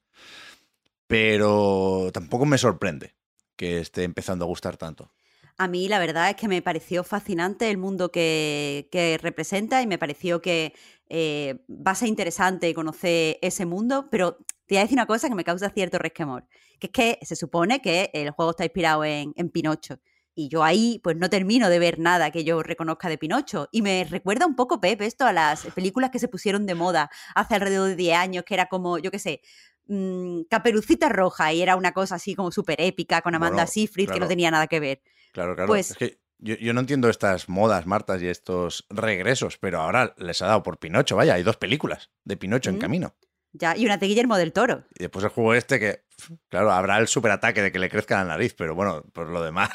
pero 1.07 2.11
tampoco 2.13 2.47
me 2.47 2.59
sorprende 2.59 3.15
que 3.57 3.81
esté 3.81 4.05
empezando 4.05 4.45
a 4.45 4.49
gustar 4.49 4.77
tanto. 4.77 5.13
A 5.59 5.69
mí 5.69 5.89
la 5.89 5.99
verdad 5.99 6.29
es 6.29 6.37
que 6.37 6.49
me 6.49 6.61
pareció 6.61 7.03
fascinante 7.03 7.71
el 7.71 7.79
mundo 7.79 8.11
que, 8.11 9.19
representa 9.23 9.81
y 9.81 9.87
me 9.87 9.99
pareció 9.99 10.43
que 10.43 10.75
eh, 11.09 11.65
va 11.71 11.93
a 11.93 11.95
ser 11.95 12.09
interesante 12.09 12.75
conocer 12.75 13.39
ese 13.41 13.65
mundo, 13.65 14.09
pero 14.11 14.37
te 14.67 14.75
voy 14.75 14.79
a 14.79 14.83
decir 14.83 14.97
una 14.97 15.07
cosa 15.07 15.29
que 15.29 15.35
me 15.35 15.45
causa 15.45 15.71
cierto 15.71 15.99
resquemor, 15.99 16.47
que 16.79 16.89
es 16.89 16.93
que 16.93 17.19
se 17.23 17.37
supone 17.37 17.81
que 17.81 18.11
el 18.13 18.31
juego 18.33 18.51
está 18.51 18.65
inspirado 18.65 19.05
en, 19.05 19.33
en 19.37 19.49
Pinocho. 19.49 19.99
Y 20.39 20.49
yo 20.49 20.63
ahí 20.63 21.01
pues 21.03 21.17
no 21.17 21.31
termino 21.31 21.71
de 21.71 21.79
ver 21.79 21.99
nada 21.99 22.31
que 22.31 22.45
yo 22.45 22.63
reconozca 22.63 23.09
de 23.09 23.17
Pinocho. 23.17 23.69
Y 23.73 23.81
me 23.81 24.05
recuerda 24.05 24.47
un 24.47 24.55
poco, 24.55 24.81
Pep, 24.81 25.01
esto 25.01 25.25
a 25.25 25.33
las 25.33 25.65
películas 25.75 26.11
que 26.11 26.19
se 26.19 26.29
pusieron 26.29 26.67
de 26.67 26.75
moda 26.75 27.11
hace 27.35 27.55
alrededor 27.55 27.89
de 27.89 27.97
10 27.97 28.17
años, 28.19 28.45
que 28.45 28.53
era 28.53 28.67
como, 28.67 28.99
yo 28.99 29.11
qué 29.11 29.19
sé, 29.19 29.41
mmm, 29.87 30.43
Caperucita 30.51 31.09
Roja 31.09 31.55
y 31.55 31.63
era 31.63 31.75
una 31.75 31.93
cosa 31.93 32.17
así 32.17 32.35
como 32.35 32.53
súper 32.53 32.83
épica 32.83 33.23
con 33.23 33.35
Amanda 33.35 33.67
Seyfried 33.67 34.11
que 34.11 34.21
no 34.21 34.29
tenía 34.29 34.51
nada 34.51 34.67
que 34.67 34.79
ver. 34.79 35.03
Claro, 35.33 35.55
claro. 35.55 35.69
Pues, 35.69 35.93
es 35.93 35.97
que 35.97 36.21
yo, 36.39 36.75
no 36.75 36.81
entiendo 36.81 37.09
estas 37.09 37.49
modas, 37.49 37.87
Martas, 37.87 38.21
y 38.21 38.29
estos 38.29 38.85
regresos, 38.91 39.57
pero 39.57 39.81
ahora 39.81 40.15
les 40.19 40.43
ha 40.43 40.49
dado 40.49 40.63
por 40.63 40.79
Pinocho. 40.79 41.17
Vaya, 41.17 41.33
hay 41.33 41.43
dos 41.43 41.57
películas 41.57 42.11
de 42.25 42.37
Pinocho 42.37 42.69
en 42.69 42.79
camino. 42.79 43.15
Ya, 43.55 43.75
y 43.75 43.87
una 43.87 43.97
de 43.97 44.07
Guillermo 44.07 44.37
del 44.37 44.53
Toro. 44.53 44.85
Y 44.99 45.05
después 45.05 45.25
el 45.25 45.31
juego 45.31 45.55
este 45.55 45.81
que, 45.81 46.05
claro, 46.51 46.73
habrá 46.73 46.99
el 46.99 47.09
superataque 47.09 47.63
de 47.63 47.73
que 47.73 47.79
le 47.79 47.89
crezca 47.89 48.19
la 48.19 48.25
nariz, 48.25 48.53
pero 48.53 48.75
bueno, 48.75 49.03
por 49.15 49.31
lo 49.31 49.43
demás. 49.43 49.71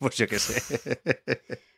Pues 0.00 0.16
yo 0.16 0.26
qué 0.26 0.38
sé. 0.38 1.00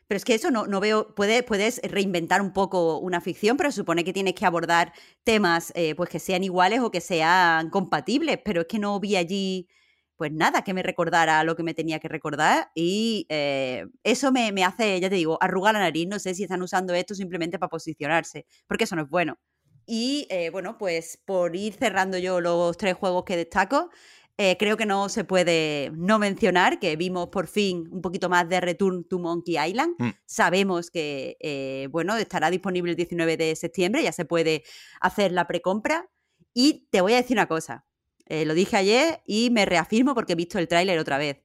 Pero 0.08 0.16
es 0.16 0.24
que 0.24 0.34
eso 0.34 0.50
no, 0.50 0.66
no 0.66 0.78
veo, 0.78 1.14
puede, 1.14 1.42
puedes 1.42 1.80
reinventar 1.82 2.42
un 2.42 2.52
poco 2.52 2.98
una 2.98 3.20
ficción, 3.20 3.56
pero 3.56 3.72
supone 3.72 4.04
que 4.04 4.12
tienes 4.12 4.34
que 4.34 4.44
abordar 4.44 4.92
temas 5.24 5.72
eh, 5.74 5.94
pues 5.94 6.10
que 6.10 6.18
sean 6.18 6.44
iguales 6.44 6.80
o 6.80 6.90
que 6.90 7.00
sean 7.00 7.70
compatibles, 7.70 8.38
pero 8.44 8.62
es 8.62 8.66
que 8.66 8.78
no 8.78 9.00
vi 9.00 9.16
allí 9.16 9.68
pues 10.16 10.30
nada 10.30 10.62
que 10.62 10.74
me 10.74 10.82
recordara 10.82 11.42
lo 11.44 11.56
que 11.56 11.62
me 11.62 11.74
tenía 11.74 11.98
que 11.98 12.08
recordar 12.08 12.70
y 12.74 13.26
eh, 13.28 13.86
eso 14.04 14.30
me, 14.30 14.52
me, 14.52 14.64
hace, 14.64 15.00
ya 15.00 15.08
te 15.08 15.16
digo, 15.16 15.38
arrugar 15.40 15.74
la 15.74 15.80
nariz, 15.80 16.06
no 16.06 16.18
sé 16.18 16.34
si 16.34 16.44
están 16.44 16.62
usando 16.62 16.94
esto 16.94 17.14
simplemente 17.14 17.58
para 17.58 17.70
posicionarse, 17.70 18.46
porque 18.68 18.84
eso 18.84 18.94
no 18.94 19.02
es 19.02 19.08
bueno. 19.08 19.38
Y 19.86 20.26
eh, 20.30 20.50
bueno, 20.50 20.78
pues 20.78 21.18
por 21.24 21.56
ir 21.56 21.74
cerrando 21.74 22.18
yo 22.18 22.40
los 22.40 22.76
tres 22.76 22.94
juegos 22.94 23.24
que 23.24 23.36
destaco, 23.36 23.90
eh, 24.38 24.56
creo 24.58 24.76
que 24.76 24.86
no 24.86 25.08
se 25.08 25.24
puede 25.24 25.90
no 25.94 26.18
mencionar 26.18 26.78
que 26.78 26.96
vimos 26.96 27.28
por 27.28 27.46
fin 27.46 27.88
un 27.90 28.00
poquito 28.00 28.28
más 28.28 28.48
de 28.48 28.60
Return 28.60 29.04
to 29.04 29.18
Monkey 29.18 29.56
Island. 29.58 29.94
Mm. 29.98 30.10
Sabemos 30.26 30.90
que, 30.90 31.36
eh, 31.40 31.88
bueno, 31.90 32.16
estará 32.16 32.50
disponible 32.50 32.90
el 32.90 32.96
19 32.96 33.36
de 33.36 33.56
septiembre, 33.56 34.02
ya 34.02 34.12
se 34.12 34.24
puede 34.24 34.64
hacer 35.00 35.32
la 35.32 35.46
precompra. 35.46 36.08
Y 36.54 36.86
te 36.90 37.00
voy 37.00 37.14
a 37.14 37.16
decir 37.16 37.36
una 37.36 37.48
cosa, 37.48 37.86
eh, 38.26 38.44
lo 38.44 38.54
dije 38.54 38.76
ayer 38.76 39.20
y 39.26 39.50
me 39.50 39.66
reafirmo 39.66 40.14
porque 40.14 40.32
he 40.32 40.36
visto 40.36 40.58
el 40.58 40.68
tráiler 40.68 40.98
otra 40.98 41.18
vez. 41.18 41.42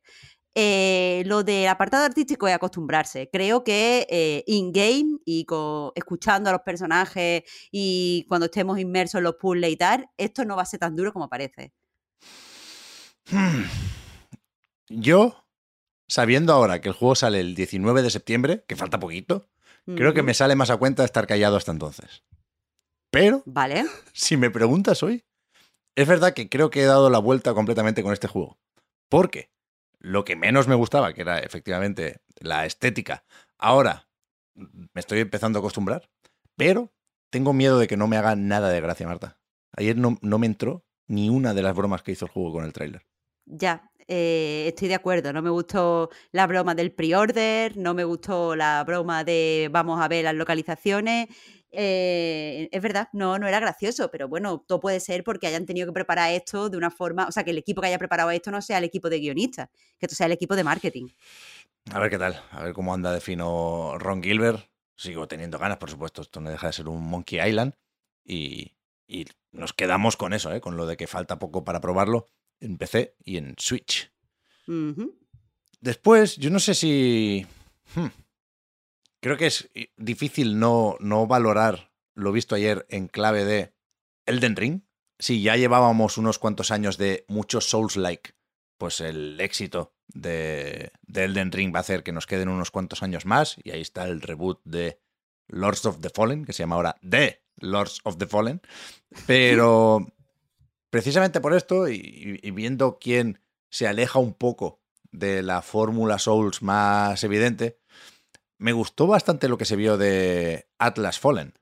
Eh, 0.55 1.23
lo 1.27 1.43
del 1.43 1.67
apartado 1.67 2.05
artístico 2.05 2.47
es 2.47 2.55
acostumbrarse. 2.55 3.29
Creo 3.31 3.63
que 3.63 4.07
eh, 4.09 4.43
in-game 4.47 5.19
y 5.25 5.45
escuchando 5.95 6.49
a 6.49 6.53
los 6.53 6.61
personajes 6.63 7.43
y 7.71 8.25
cuando 8.27 8.45
estemos 8.45 8.79
inmersos 8.79 9.19
en 9.19 9.25
los 9.25 9.35
puzzles 9.35 9.69
y 9.71 9.77
tal, 9.77 10.09
esto 10.17 10.45
no 10.45 10.55
va 10.55 10.63
a 10.63 10.65
ser 10.65 10.79
tan 10.79 10.95
duro 10.95 11.13
como 11.13 11.29
parece. 11.29 11.73
Hmm. 13.31 13.63
Yo, 14.89 15.45
sabiendo 16.07 16.53
ahora 16.53 16.79
que 16.81 16.89
el 16.89 16.95
juego 16.95 17.15
sale 17.15 17.39
el 17.39 17.55
19 17.55 18.01
de 18.01 18.09
septiembre, 18.09 18.63
que 18.67 18.75
falta 18.75 18.99
poquito, 18.99 19.49
creo 19.85 20.13
que 20.13 20.23
me 20.23 20.33
sale 20.33 20.55
más 20.55 20.69
a 20.69 20.77
cuenta 20.77 21.03
estar 21.03 21.27
callado 21.27 21.57
hasta 21.57 21.71
entonces. 21.71 22.23
Pero, 23.11 23.43
vale. 23.45 23.85
si 24.13 24.37
me 24.37 24.49
preguntas 24.49 25.03
hoy, 25.03 25.25
es 25.95 26.07
verdad 26.07 26.33
que 26.33 26.49
creo 26.49 26.69
que 26.69 26.83
he 26.83 26.85
dado 26.85 27.09
la 27.09 27.19
vuelta 27.19 27.53
completamente 27.53 28.03
con 28.03 28.13
este 28.13 28.27
juego. 28.27 28.57
Porque 29.09 29.49
lo 29.99 30.25
que 30.25 30.35
menos 30.35 30.67
me 30.67 30.75
gustaba, 30.75 31.13
que 31.13 31.21
era 31.21 31.39
efectivamente 31.39 32.21
la 32.39 32.65
estética, 32.65 33.23
ahora 33.57 34.07
me 34.53 34.99
estoy 34.99 35.19
empezando 35.19 35.59
a 35.59 35.61
acostumbrar, 35.61 36.09
pero 36.55 36.93
tengo 37.29 37.53
miedo 37.53 37.79
de 37.79 37.87
que 37.87 37.97
no 37.97 38.07
me 38.07 38.17
haga 38.17 38.35
nada 38.35 38.69
de 38.69 38.81
gracia, 38.81 39.07
Marta. 39.07 39.39
Ayer 39.75 39.97
no, 39.97 40.17
no 40.21 40.39
me 40.39 40.47
entró 40.47 40.85
ni 41.07 41.29
una 41.29 41.53
de 41.53 41.61
las 41.61 41.75
bromas 41.75 42.03
que 42.03 42.11
hizo 42.11 42.25
el 42.25 42.31
juego 42.31 42.53
con 42.53 42.65
el 42.65 42.73
tráiler. 42.73 43.05
Ya, 43.47 43.89
eh, 44.07 44.65
estoy 44.67 44.89
de 44.89 44.95
acuerdo. 44.95 45.31
No 45.31 45.41
me 45.41 45.49
gustó 45.49 46.09
la 46.31 46.47
broma 46.47 46.75
del 46.75 46.91
pre-order, 46.91 47.77
no 47.77 47.93
me 47.93 48.03
gustó 48.03 48.55
la 48.55 48.83
broma 48.83 49.23
de 49.23 49.69
vamos 49.71 50.01
a 50.01 50.07
ver 50.07 50.25
las 50.25 50.35
localizaciones. 50.35 51.29
Eh, 51.71 52.69
es 52.71 52.81
verdad, 52.81 53.09
no, 53.13 53.37
no 53.39 53.47
era 53.47 53.59
gracioso, 53.59 54.09
pero 54.11 54.27
bueno, 54.27 54.63
todo 54.67 54.79
puede 54.79 54.99
ser 54.99 55.23
porque 55.23 55.47
hayan 55.47 55.65
tenido 55.65 55.87
que 55.87 55.93
preparar 55.93 56.31
esto 56.31 56.69
de 56.69 56.77
una 56.77 56.89
forma, 56.89 57.27
o 57.27 57.31
sea, 57.31 57.43
que 57.43 57.51
el 57.51 57.57
equipo 57.57 57.81
que 57.81 57.87
haya 57.87 57.99
preparado 57.99 58.31
esto 58.31 58.51
no 58.51 58.61
sea 58.61 58.77
el 58.77 58.85
equipo 58.85 59.09
de 59.09 59.19
guionistas, 59.19 59.69
que 59.99 60.05
esto 60.05 60.15
sea 60.15 60.27
el 60.27 60.31
equipo 60.31 60.55
de 60.55 60.63
marketing. 60.63 61.07
A 61.91 61.99
ver 61.99 62.09
qué 62.09 62.17
tal, 62.17 62.41
a 62.51 62.63
ver 62.63 62.73
cómo 62.73 62.93
anda 62.93 63.11
de 63.11 63.21
fino 63.21 63.97
Ron 63.97 64.23
Gilbert. 64.23 64.69
Sigo 64.95 65.27
teniendo 65.27 65.59
ganas, 65.59 65.77
por 65.77 65.91
supuesto, 65.91 66.21
esto 66.21 66.41
no 66.41 66.49
deja 66.49 66.67
de 66.67 66.73
ser 66.73 66.87
un 66.87 67.07
Monkey 67.07 67.39
Island 67.39 67.73
y, 68.25 68.73
y 69.07 69.25
nos 69.51 69.73
quedamos 69.73 70.17
con 70.17 70.33
eso, 70.33 70.51
¿eh? 70.53 70.61
con 70.61 70.75
lo 70.77 70.87
de 70.87 70.97
que 70.97 71.05
falta 71.05 71.37
poco 71.37 71.63
para 71.63 71.81
probarlo 71.81 72.27
en 72.59 72.77
PC 72.77 73.15
y 73.23 73.37
en 73.37 73.55
Switch. 73.57 74.11
Después, 75.81 76.37
yo 76.37 76.49
no 76.49 76.59
sé 76.59 76.73
si... 76.73 77.45
Hmm, 77.95 78.07
creo 79.21 79.37
que 79.37 79.47
es 79.47 79.69
difícil 79.95 80.59
no, 80.59 80.97
no 80.99 81.27
valorar 81.27 81.91
lo 82.15 82.31
visto 82.31 82.55
ayer 82.55 82.85
en 82.89 83.07
clave 83.07 83.45
de 83.45 83.73
Elden 84.25 84.55
Ring. 84.55 84.81
Si 85.19 85.41
ya 85.41 85.55
llevábamos 85.55 86.17
unos 86.17 86.39
cuantos 86.39 86.71
años 86.71 86.97
de 86.97 87.25
muchos 87.27 87.69
Souls-like, 87.69 88.31
pues 88.77 89.01
el 89.01 89.39
éxito 89.39 89.95
de, 90.07 90.91
de, 91.01 91.23
Elden 91.23 91.51
Ring 91.51 91.73
va 91.73 91.79
a 91.79 91.81
hacer 91.81 92.03
que 92.03 92.11
nos 92.11 92.27
queden 92.27 92.49
unos 92.49 92.71
cuantos 92.71 93.03
años 93.03 93.25
más. 93.25 93.57
Y 93.63 93.71
ahí 93.71 93.81
está 93.81 94.05
el 94.05 94.21
reboot 94.21 94.61
de 94.63 94.99
Lords 95.47 95.85
of 95.85 96.01
the 96.01 96.09
Fallen, 96.09 96.45
que 96.45 96.53
se 96.53 96.63
llama 96.63 96.75
ahora 96.75 96.97
The 97.07 97.43
Lords 97.57 98.01
of 98.03 98.17
the 98.17 98.27
Fallen. 98.27 98.61
Pero 99.25 100.07
precisamente 100.89 101.41
por 101.41 101.53
esto, 101.53 101.87
y, 101.87 102.39
viendo 102.51 102.97
quién 102.99 103.39
se 103.69 103.87
aleja 103.87 104.19
un 104.19 104.33
poco 104.33 104.79
de 105.11 105.41
la 105.41 105.61
fórmula 105.61 106.19
Souls 106.19 106.61
más 106.61 107.23
evidente, 107.23 107.79
me 108.57 108.73
gustó 108.73 109.07
bastante 109.07 109.49
lo 109.49 109.57
que 109.57 109.65
se 109.65 109.75
vio 109.75 109.97
de 109.97 110.67
Atlas 110.77 111.19
Fallen. 111.19 111.53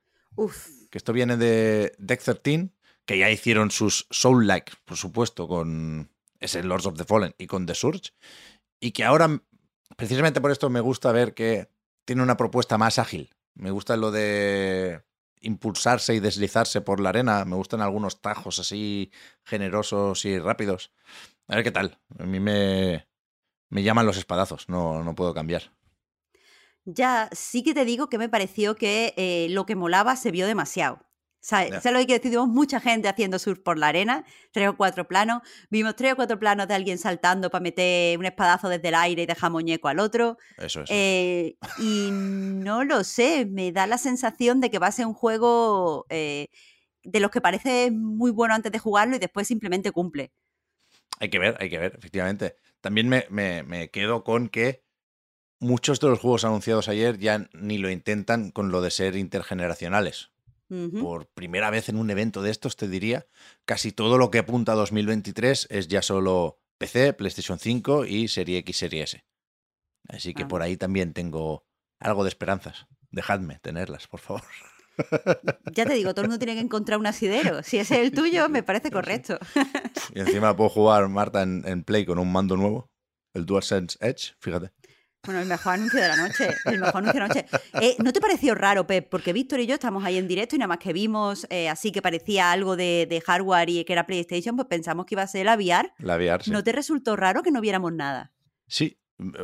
Que 0.89 0.97
esto 0.97 1.13
viene 1.13 1.37
de 1.37 1.95
Deck 1.97 2.21
13, 2.21 2.69
que 3.05 3.17
ya 3.17 3.29
hicieron 3.29 3.71
sus 3.71 4.07
Soul-like, 4.09 4.73
por 4.85 4.97
supuesto, 4.97 5.47
con 5.47 6.09
ese 6.39 6.63
Lords 6.63 6.85
of 6.85 6.97
the 6.97 7.05
Fallen 7.05 7.35
y 7.37 7.47
con 7.47 7.65
The 7.65 7.75
Surge. 7.75 8.11
Y 8.79 8.91
que 8.91 9.03
ahora, 9.03 9.41
precisamente 9.95 10.41
por 10.41 10.51
esto, 10.51 10.69
me 10.69 10.79
gusta 10.79 11.11
ver 11.11 11.33
que 11.33 11.69
tiene 12.05 12.23
una 12.23 12.37
propuesta 12.37 12.77
más 12.77 12.99
ágil. 12.99 13.33
Me 13.55 13.71
gusta 13.71 13.97
lo 13.97 14.11
de 14.11 15.01
impulsarse 15.41 16.15
y 16.15 16.19
deslizarse 16.19 16.81
por 16.81 16.99
la 16.99 17.09
arena. 17.09 17.45
Me 17.45 17.55
gustan 17.55 17.81
algunos 17.81 18.21
tajos 18.21 18.59
así 18.59 19.11
generosos 19.43 20.25
y 20.25 20.39
rápidos. 20.39 20.91
A 21.47 21.55
ver 21.55 21.63
qué 21.63 21.71
tal. 21.71 21.99
A 22.17 22.25
mí 22.25 22.39
me, 22.39 23.07
me 23.69 23.83
llaman 23.83 24.05
los 24.05 24.17
espadazos, 24.17 24.69
no, 24.69 25.03
no 25.03 25.15
puedo 25.15 25.33
cambiar. 25.33 25.71
Ya, 26.85 27.29
sí 27.31 27.63
que 27.63 27.73
te 27.73 27.83
digo 27.83 28.09
que 28.09 28.17
me 28.17 28.29
pareció 28.29 28.75
que 28.75 29.13
eh, 29.17 29.47
lo 29.49 29.65
que 29.65 29.75
molaba 29.75 30.15
se 30.15 30.31
vio 30.31 30.45
demasiado. 30.45 31.04
¿Sabes? 31.45 31.85
lo 31.85 31.99
que 32.07 32.13
decidimos 32.13 32.47
mucha 32.47 32.79
gente 32.79 33.07
haciendo 33.07 33.37
surf 33.37 33.59
por 33.59 33.77
la 33.77 33.89
arena, 33.89 34.25
tres 34.51 34.67
o 34.67 34.75
cuatro 34.75 35.07
planos. 35.07 35.43
Vimos 35.69 35.95
tres 35.95 36.13
o 36.13 36.15
cuatro 36.15 36.39
planos 36.39 36.67
de 36.67 36.73
alguien 36.73 36.97
saltando 36.97 37.51
para 37.51 37.61
meter 37.61 38.17
un 38.17 38.25
espadazo 38.25 38.67
desde 38.67 38.87
el 38.87 38.95
aire 38.95 39.21
y 39.21 39.25
dejar 39.27 39.51
muñeco 39.51 39.87
al 39.87 39.99
otro. 39.99 40.39
Eso 40.57 40.81
es. 40.81 40.89
Eh, 40.91 41.55
y 41.77 42.09
no 42.11 42.83
lo 42.83 43.03
sé, 43.03 43.45
me 43.45 43.71
da 43.71 43.85
la 43.85 43.99
sensación 43.99 44.59
de 44.59 44.71
que 44.71 44.79
va 44.79 44.87
a 44.87 44.91
ser 44.91 45.05
un 45.05 45.13
juego 45.13 46.07
eh, 46.09 46.47
de 47.03 47.19
los 47.19 47.29
que 47.29 47.41
parece 47.41 47.91
muy 47.91 48.31
bueno 48.31 48.55
antes 48.55 48.71
de 48.71 48.79
jugarlo 48.79 49.15
y 49.15 49.19
después 49.19 49.47
simplemente 49.47 49.91
cumple. 49.91 50.31
Hay 51.19 51.29
que 51.29 51.37
ver, 51.37 51.57
hay 51.59 51.69
que 51.69 51.77
ver, 51.77 51.93
efectivamente. 51.95 52.55
También 52.81 53.07
me, 53.07 53.27
me 53.29 53.91
quedo 53.91 54.23
con 54.23 54.49
que 54.49 54.83
muchos 55.59 55.99
de 55.99 56.07
los 56.07 56.17
juegos 56.17 56.43
anunciados 56.43 56.87
ayer 56.87 57.19
ya 57.19 57.47
ni 57.53 57.77
lo 57.77 57.91
intentan 57.91 58.49
con 58.49 58.71
lo 58.71 58.81
de 58.81 58.89
ser 58.89 59.15
intergeneracionales 59.15 60.31
por 60.99 61.27
primera 61.27 61.69
vez 61.69 61.89
en 61.89 61.97
un 61.97 62.09
evento 62.09 62.41
de 62.41 62.51
estos, 62.51 62.75
te 62.75 62.87
diría, 62.87 63.27
casi 63.65 63.91
todo 63.91 64.17
lo 64.17 64.31
que 64.31 64.39
apunta 64.39 64.71
a 64.71 64.75
2023 64.75 65.67
es 65.69 65.87
ya 65.87 66.01
solo 66.01 66.59
PC, 66.77 67.13
PlayStation 67.13 67.59
5 67.59 68.05
y 68.05 68.27
Serie 68.27 68.57
X, 68.59 68.77
Serie 68.77 69.03
S. 69.03 69.25
Así 70.07 70.33
que 70.33 70.43
ah. 70.43 70.47
por 70.47 70.61
ahí 70.61 70.77
también 70.77 71.13
tengo 71.13 71.65
algo 71.99 72.23
de 72.23 72.29
esperanzas. 72.29 72.87
Dejadme 73.11 73.59
tenerlas, 73.59 74.07
por 74.07 74.19
favor. 74.19 74.43
Ya 75.73 75.85
te 75.85 75.93
digo, 75.93 76.13
todo 76.13 76.21
el 76.21 76.29
mundo 76.29 76.39
tiene 76.39 76.55
que 76.55 76.61
encontrar 76.61 76.99
un 76.99 77.07
asidero. 77.07 77.63
Si 77.63 77.77
ese 77.77 77.95
es 77.95 78.01
el 78.01 78.11
tuyo, 78.11 78.47
me 78.49 78.63
parece 78.63 78.91
correcto. 78.91 79.37
Y 80.13 80.19
encima 80.21 80.55
puedo 80.55 80.69
jugar, 80.69 81.07
Marta, 81.09 81.43
en 81.43 81.83
Play 81.83 82.05
con 82.05 82.17
un 82.17 82.31
mando 82.31 82.55
nuevo, 82.55 82.89
el 83.33 83.45
DualSense 83.45 83.97
Edge, 84.01 84.35
fíjate. 84.39 84.71
Bueno, 85.25 85.41
el 85.41 85.47
mejor 85.47 85.73
anuncio 85.73 86.01
de 86.01 86.07
la 86.07 86.15
noche. 86.15 86.49
El 86.65 86.79
mejor 86.79 86.97
anuncio 86.97 87.13
de 87.13 87.19
la 87.19 87.27
noche. 87.27 87.45
Eh, 87.81 87.95
¿No 88.03 88.13
te 88.13 88.21
pareció 88.21 88.55
raro, 88.55 88.87
Pep? 88.87 89.09
Porque 89.09 89.33
Víctor 89.33 89.59
y 89.59 89.67
yo 89.67 89.73
estamos 89.73 90.03
ahí 90.03 90.17
en 90.17 90.27
directo 90.27 90.55
y 90.55 90.59
nada 90.59 90.67
más 90.67 90.77
que 90.77 90.93
vimos 90.93 91.45
eh, 91.49 91.69
así 91.69 91.91
que 91.91 92.01
parecía 92.01 92.51
algo 92.51 92.75
de, 92.75 93.23
hardware 93.25 93.69
y 93.69 93.83
que 93.85 93.93
era 93.93 94.05
PlayStation, 94.05 94.55
pues 94.55 94.67
pensamos 94.67 95.05
que 95.05 95.15
iba 95.15 95.23
a 95.23 95.27
ser 95.27 95.45
la 95.45 95.55
VR. 95.55 95.93
La 95.99 96.15
VR, 96.15 96.43
¿No 96.47 96.63
te 96.63 96.71
resultó 96.71 97.15
raro 97.15 97.43
que 97.43 97.51
no 97.51 97.61
viéramos 97.61 97.93
nada? 97.93 98.33
Sí. 98.67 98.99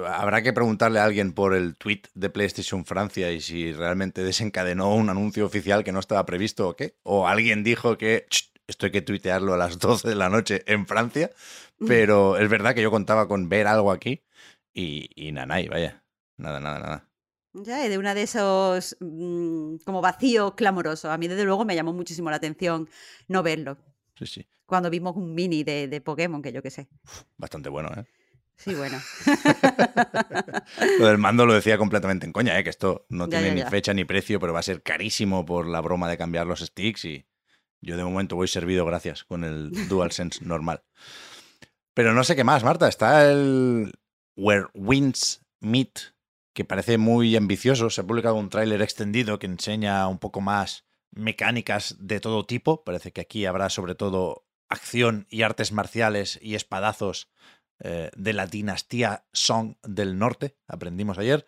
Habrá 0.06 0.41
que 0.41 0.52
preguntarle 0.52 1.00
a 1.00 1.06
alguien 1.06 1.32
por 1.32 1.56
el 1.56 1.78
tweet 1.78 2.02
de 2.13 2.30
PlayStation 2.30 2.84
Francia 2.84 3.32
y 3.32 3.39
si 3.39 3.72
realmente 3.72 4.22
desencadenó 4.22 4.94
un 4.94 5.10
anuncio 5.10 5.46
oficial 5.46 5.86
que 5.86 5.94
no 5.94 6.00
estaba 6.02 6.26
previsto 6.26 6.67
o 6.67 6.76
qué. 6.76 6.98
O 7.04 7.28
alguien 7.28 7.63
dijo 7.63 7.98
que 7.98 8.26
esto 8.67 8.86
hay 8.86 8.91
que 8.91 9.02
tuitearlo 9.02 9.54
a 9.54 9.58
las 9.58 9.80
12 9.80 10.10
de 10.10 10.15
la 10.15 10.30
noche 10.30 10.63
en 10.65 10.88
Francia. 10.88 11.32
Pero 11.88 12.38
es 12.38 12.48
verdad 12.50 12.76
que 12.76 12.82
yo 12.82 12.91
contaba 12.91 13.28
con 13.28 13.50
ver 13.50 13.65
algo 13.65 13.91
aquí 13.91 14.24
y, 14.74 15.10
y 15.16 15.32
nanay, 15.32 15.68
vaya. 15.68 16.04
Nada, 16.38 16.60
nada, 16.60 16.80
nada. 16.80 17.08
Ya, 17.54 17.90
de 17.90 17.98
una 17.98 18.14
de 18.14 18.24
esos 18.24 18.96
mm, 19.00 19.78
como 19.86 20.02
vacíos 20.02 20.54
clamorosos. 20.56 21.12
A 21.12 21.18
mí, 21.18 21.28
desde 21.28 21.44
luego, 21.44 21.66
me 21.66 21.76
llamó 21.76 21.94
muchísimo 21.94 22.30
la 22.30 22.38
atención 22.38 22.90
no 23.28 23.44
verlo. 23.44 23.78
Sí, 24.18 24.26
sí. 24.26 24.48
Cuando 24.66 24.90
vimos 24.90 25.16
un 25.18 25.34
mini 25.34 25.64
de, 25.64 25.88
de 25.88 26.02
Pokémon, 26.02 26.42
que 26.42 26.54
yo 26.54 26.62
qué 26.62 26.70
sé. 26.70 26.88
Bastante 27.38 27.70
bueno, 27.70 27.90
¿eh? 27.96 28.06
Sí, 28.56 28.76
bueno. 28.76 29.02
lo 31.00 31.08
del 31.08 31.18
mando 31.18 31.48
lo 31.48 31.54
decía 31.54 31.80
completamente 31.80 32.28
en 32.28 32.32
coña, 32.32 32.58
¿eh? 32.60 32.64
que 32.64 32.70
esto 32.70 33.08
no 33.10 33.28
tiene 33.28 33.56
ni 33.56 33.64
fecha 33.64 33.92
ni 33.94 34.06
precio, 34.06 34.40
pero 34.40 34.54
va 34.54 34.60
a 34.60 34.64
ser 34.64 34.84
carísimo 34.84 35.46
por 35.46 35.66
la 35.66 35.82
broma 35.82 36.08
de 36.08 36.18
cambiar 36.18 36.46
los 36.46 36.60
sticks 36.60 37.06
y 37.06 37.26
yo 37.82 37.98
de 37.98 38.04
momento 38.04 38.36
voy 38.36 38.48
servido 38.48 38.86
gracias 38.86 39.24
con 39.24 39.44
el 39.44 39.72
DualSense 39.90 40.46
normal. 40.46 40.84
Pero 41.96 42.14
no 42.14 42.24
sé 42.24 42.36
qué 42.36 42.44
más, 42.44 42.64
Marta. 42.64 42.88
Está 42.88 43.32
el, 43.32 43.94
Where 44.41 44.69
Winds 44.73 45.45
Meet, 45.60 46.15
que 46.56 46.65
parece 46.65 46.97
muy 46.97 47.36
ambicioso. 47.36 47.91
Se 47.91 48.01
ha 48.01 48.08
publicado 48.08 48.34
un 48.34 48.49
tráiler 48.49 48.82
extendido 48.82 49.38
que 49.38 49.45
enseña 49.45 50.08
un 50.08 50.17
poco 50.17 50.41
más 50.41 50.84
mecánicas 51.12 51.95
de 51.99 52.19
todo 52.19 52.47
tipo. 52.47 52.84
Parece 52.84 53.12
que 53.12 53.21
aquí 53.21 53.45
habrá 53.45 53.69
sobre 53.69 53.93
todo 53.93 54.47
acción 54.67 55.27
y 55.30 55.43
artes 55.43 55.71
marciales 55.71 56.39
y 56.41 56.56
espadazos 56.56 57.30
eh, 57.84 58.10
de 58.15 58.34
la 58.34 58.47
dinastía 58.47 59.25
Song 59.32 59.75
del 59.84 60.17
norte, 60.17 60.58
aprendimos 60.67 61.19
ayer. 61.19 61.45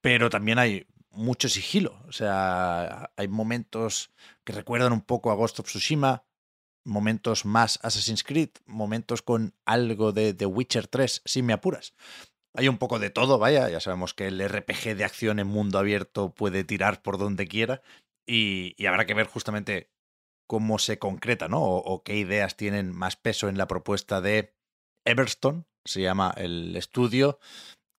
Pero 0.00 0.30
también 0.30 0.60
hay 0.60 0.86
mucho 1.10 1.48
sigilo. 1.48 2.00
O 2.06 2.12
sea, 2.12 3.10
hay 3.16 3.26
momentos 3.26 4.12
que 4.44 4.52
recuerdan 4.52 4.92
un 4.92 5.00
poco 5.00 5.32
a 5.32 5.34
Ghost 5.34 5.58
of 5.58 5.66
Tsushima, 5.66 6.22
momentos 6.84 7.44
más 7.44 7.78
Assassin's 7.82 8.24
Creed, 8.24 8.50
momentos 8.66 9.22
con 9.22 9.54
algo 9.64 10.12
de 10.12 10.34
The 10.34 10.46
Witcher 10.46 10.86
3, 10.86 11.22
si 11.24 11.42
me 11.42 11.52
apuras. 11.52 11.94
Hay 12.54 12.68
un 12.68 12.78
poco 12.78 12.98
de 12.98 13.10
todo, 13.10 13.38
vaya, 13.38 13.68
ya 13.68 13.80
sabemos 13.80 14.12
que 14.12 14.26
el 14.26 14.40
RPG 14.46 14.96
de 14.96 15.04
acción 15.04 15.38
en 15.38 15.46
mundo 15.46 15.78
abierto 15.78 16.34
puede 16.34 16.64
tirar 16.64 17.02
por 17.02 17.16
donde 17.16 17.46
quiera 17.46 17.82
y, 18.26 18.74
habrá 18.86 19.06
que 19.06 19.14
ver 19.14 19.26
justamente 19.26 19.90
cómo 20.48 20.78
se 20.78 20.98
concreta, 20.98 21.48
¿no? 21.48 21.62
O, 21.62 22.02
qué 22.02 22.16
ideas 22.16 22.56
tienen 22.56 22.92
más 22.92 23.16
peso 23.16 23.48
en 23.48 23.56
la 23.56 23.68
propuesta 23.68 24.20
de 24.20 24.56
Everstone, 25.04 25.64
se 25.84 26.02
llama 26.02 26.34
el 26.36 26.76
estudio 26.76 27.38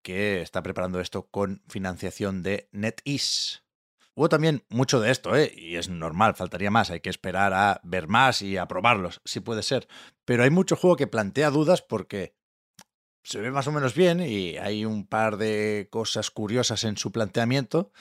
que 0.04 0.42
está 0.42 0.62
preparando 0.64 1.00
esto 1.00 1.28
con 1.28 1.64
financiación 1.68 2.44
de 2.44 2.68
NetEase. 2.72 3.62
Hubo 4.14 4.28
también 4.28 4.64
mucho 4.70 5.00
de 5.00 5.10
esto, 5.10 5.36
¿eh? 5.36 5.54
y 5.56 5.78
es 5.78 5.88
normal, 5.90 6.36
faltaría 6.36 6.70
más, 6.70 6.92
hay 6.92 7.00
que 7.00 7.10
esperar 7.10 7.54
a 7.54 7.80
ver 7.84 8.08
más 8.08 8.42
y 8.42 8.58
a 8.58 8.68
probarlos, 8.68 9.22
si 9.24 9.40
puede 9.40 9.64
ser. 9.64 9.88
Pero 10.26 10.44
hay 10.44 10.50
mucho 10.50 10.76
juego 10.76 10.98
que 10.98 11.08
plantea 11.08 11.50
dudas 11.50 11.82
porque 11.82 12.36
se 13.24 13.40
ve 13.40 13.52
más 13.52 13.68
o 13.68 13.72
menos 13.72 13.96
bien 13.96 14.20
y 14.20 14.58
hay 14.58 14.84
un 14.84 15.08
par 15.08 15.38
de 15.38 15.88
cosas 15.92 16.30
curiosas 16.30 16.84
en 16.84 16.98
su 16.98 17.12
planteamiento, 17.12 17.92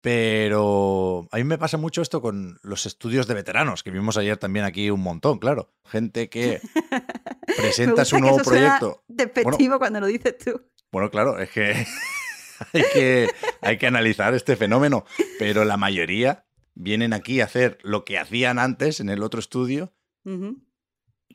pero 0.00 1.28
a 1.30 1.36
mí 1.36 1.44
me 1.44 1.58
pasa 1.58 1.76
mucho 1.76 2.00
esto 2.00 2.22
con 2.22 2.58
los 2.62 2.86
estudios 2.86 3.26
de 3.26 3.34
veteranos, 3.34 3.82
que 3.82 3.90
vimos 3.90 4.16
ayer 4.16 4.38
también 4.38 4.64
aquí 4.64 4.90
un 4.90 5.02
montón, 5.02 5.38
claro. 5.38 5.74
Gente 5.84 6.30
que 6.30 6.60
presenta 7.56 8.06
su 8.06 8.18
nuevo 8.18 8.38
proyecto. 8.38 9.02
Despectivo 9.08 9.78
cuando 9.78 10.00
lo 10.00 10.06
dices 10.06 10.38
tú. 10.38 10.62
Bueno, 10.90 11.10
claro, 11.10 11.38
es 11.38 11.50
que 11.50 11.86
hay, 12.72 12.82
que 12.92 13.28
hay 13.60 13.78
que 13.78 13.86
analizar 13.86 14.34
este 14.34 14.56
fenómeno, 14.56 15.04
pero 15.38 15.64
la 15.64 15.76
mayoría 15.76 16.44
vienen 16.74 17.12
aquí 17.12 17.40
a 17.40 17.44
hacer 17.44 17.78
lo 17.82 18.04
que 18.04 18.18
hacían 18.18 18.58
antes 18.58 19.00
en 19.00 19.08
el 19.08 19.22
otro 19.22 19.40
estudio, 19.40 19.92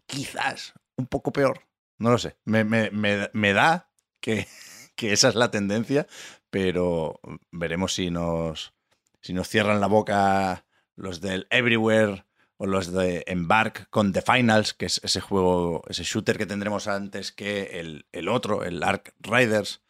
quizás 0.05 0.73
un 0.95 1.07
poco 1.07 1.31
peor, 1.31 1.61
no 1.97 2.11
lo 2.11 2.17
sé, 2.17 2.37
me, 2.45 2.63
me, 2.63 2.89
me, 2.91 3.53
da 3.53 3.89
que, 4.19 4.47
que 4.95 5.13
esa 5.13 5.29
es 5.29 5.35
la 5.35 5.51
tendencia, 5.51 6.07
pero 6.49 7.19
veremos 7.51 7.93
si 7.93 8.09
nos, 8.11 8.73
si 9.21 9.33
nos 9.33 9.49
cierran 9.49 9.81
la 9.81 9.87
boca 9.87 10.65
los 10.95 11.21
del 11.21 11.47
Everywhere 11.49 12.25
o 12.57 12.65
los 12.65 12.91
de 12.91 13.23
Embark 13.27 13.89
con 13.89 14.13
The 14.13 14.21
Finals, 14.21 14.73
que 14.73 14.85
es 14.85 15.01
ese 15.03 15.19
juego, 15.19 15.83
ese 15.89 16.03
shooter 16.03 16.37
que 16.37 16.45
tendremos 16.45 16.87
antes 16.87 17.31
que 17.31 17.79
el, 17.79 18.05
el 18.11 18.29
otro, 18.29 18.63
el 18.63 18.81
Ark 18.81 19.13
Riders. 19.19 19.81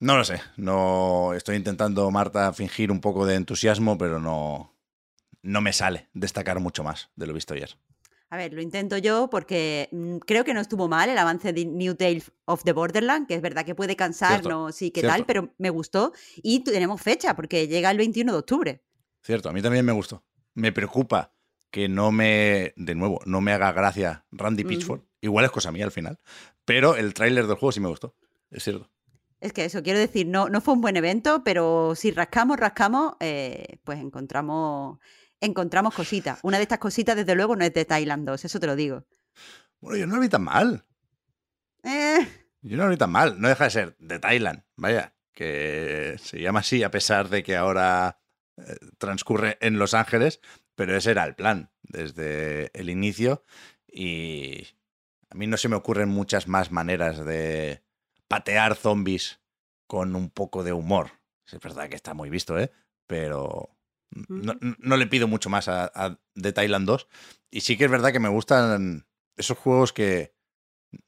No 0.00 0.16
lo 0.16 0.24
sé, 0.24 0.40
no 0.56 1.34
estoy 1.34 1.56
intentando, 1.56 2.08
Marta, 2.10 2.52
fingir 2.52 2.92
un 2.92 3.00
poco 3.00 3.26
de 3.26 3.34
entusiasmo, 3.34 3.98
pero 3.98 4.20
no, 4.20 4.72
no 5.42 5.60
me 5.60 5.72
sale 5.72 6.08
destacar 6.14 6.60
mucho 6.60 6.84
más 6.84 7.10
de 7.16 7.26
lo 7.26 7.34
visto 7.34 7.54
ayer. 7.54 7.76
A 8.30 8.36
ver, 8.36 8.52
lo 8.52 8.60
intento 8.60 8.98
yo 8.98 9.28
porque 9.30 9.88
mm, 9.90 10.18
creo 10.18 10.44
que 10.44 10.52
no 10.52 10.60
estuvo 10.60 10.86
mal 10.86 11.08
el 11.08 11.16
avance 11.16 11.52
de 11.52 11.64
New 11.64 11.94
Tales 11.94 12.30
of 12.44 12.62
the 12.62 12.72
Borderland, 12.72 13.26
que 13.26 13.34
es 13.34 13.40
verdad 13.40 13.64
que 13.64 13.74
puede 13.74 13.96
cansar, 13.96 14.44
no 14.44 14.70
sí 14.70 14.90
qué 14.90 15.02
tal, 15.02 15.24
pero 15.24 15.54
me 15.58 15.70
gustó 15.70 16.12
y 16.36 16.60
tenemos 16.60 17.00
fecha 17.00 17.34
porque 17.34 17.66
llega 17.68 17.90
el 17.90 17.96
21 17.96 18.32
de 18.32 18.38
octubre. 18.38 18.84
Cierto, 19.22 19.48
a 19.48 19.52
mí 19.52 19.62
también 19.62 19.84
me 19.84 19.92
gustó. 19.92 20.24
Me 20.54 20.72
preocupa 20.72 21.32
que 21.70 21.88
no 21.88 22.12
me, 22.12 22.74
de 22.76 22.94
nuevo, 22.94 23.20
no 23.24 23.40
me 23.40 23.52
haga 23.52 23.72
gracia 23.72 24.26
Randy 24.30 24.64
Pitchford. 24.64 25.00
Igual 25.20 25.46
es 25.46 25.50
cosa 25.50 25.72
mía 25.72 25.86
al 25.86 25.90
final, 25.90 26.18
pero 26.64 26.96
el 26.96 27.14
tráiler 27.14 27.46
del 27.46 27.56
juego 27.56 27.72
sí 27.72 27.80
me 27.80 27.88
gustó, 27.88 28.14
es 28.50 28.62
cierto. 28.62 28.90
Es 29.40 29.52
que 29.52 29.64
eso, 29.64 29.82
quiero 29.82 29.98
decir, 29.98 30.26
no, 30.26 30.48
no 30.48 30.60
fue 30.60 30.74
un 30.74 30.80
buen 30.80 30.96
evento, 30.96 31.44
pero 31.44 31.94
si 31.94 32.10
rascamos, 32.10 32.58
rascamos, 32.58 33.14
eh, 33.20 33.78
pues 33.84 34.00
encontramos 34.00 34.98
encontramos 35.40 35.94
cositas. 35.94 36.40
Una 36.42 36.56
de 36.56 36.64
estas 36.64 36.78
cositas, 36.78 37.16
desde 37.16 37.34
luego, 37.34 37.56
no 37.56 37.64
es 37.64 37.72
de 37.72 37.84
Thailand 37.84 38.26
2, 38.26 38.44
eso 38.44 38.60
te 38.60 38.66
lo 38.66 38.76
digo. 38.76 39.06
Bueno, 39.80 39.98
yo 39.98 40.06
no 40.06 40.16
lo 40.16 40.22
vi 40.22 40.28
tan 40.28 40.42
mal. 40.42 40.84
Eh. 41.84 42.26
Yo 42.62 42.76
no 42.76 42.84
lo 42.84 42.90
vi 42.90 42.96
tan 42.96 43.10
mal. 43.10 43.40
No 43.40 43.48
deja 43.48 43.64
de 43.64 43.70
ser 43.70 43.96
de 43.98 44.18
Thailand, 44.18 44.64
vaya, 44.76 45.14
que 45.32 46.16
se 46.20 46.40
llama 46.40 46.60
así 46.60 46.82
a 46.82 46.90
pesar 46.90 47.28
de 47.28 47.42
que 47.42 47.56
ahora 47.56 48.20
eh, 48.56 48.76
transcurre 48.98 49.58
en 49.60 49.78
Los 49.78 49.94
Ángeles, 49.94 50.40
pero 50.74 50.96
ese 50.96 51.12
era 51.12 51.24
el 51.24 51.34
plan 51.34 51.70
desde 51.82 52.70
el 52.78 52.90
inicio 52.90 53.44
y 53.86 54.66
a 55.30 55.34
mí 55.34 55.46
no 55.46 55.56
se 55.56 55.68
me 55.68 55.76
ocurren 55.76 56.08
muchas 56.08 56.48
más 56.48 56.70
maneras 56.70 57.24
de 57.24 57.82
patear 58.28 58.76
zombies 58.76 59.40
con 59.86 60.14
un 60.14 60.30
poco 60.30 60.62
de 60.62 60.72
humor. 60.72 61.10
Es 61.46 61.58
verdad 61.60 61.88
que 61.88 61.96
está 61.96 62.14
muy 62.14 62.30
visto, 62.30 62.58
¿eh? 62.58 62.70
Pero 63.06 63.70
no, 64.28 64.96
le 64.96 65.06
pido 65.06 65.28
mucho 65.28 65.50
más 65.50 65.68
a, 65.68 65.90
a, 65.94 66.18
The 66.34 66.52
Thailand 66.52 66.86
2. 66.86 67.08
Y 67.50 67.62
sí 67.62 67.76
que 67.76 67.86
es 67.86 67.90
verdad 67.90 68.12
que 68.12 68.20
me 68.20 68.28
gustan 68.28 69.06
esos 69.36 69.56
juegos 69.56 69.92
que 69.92 70.34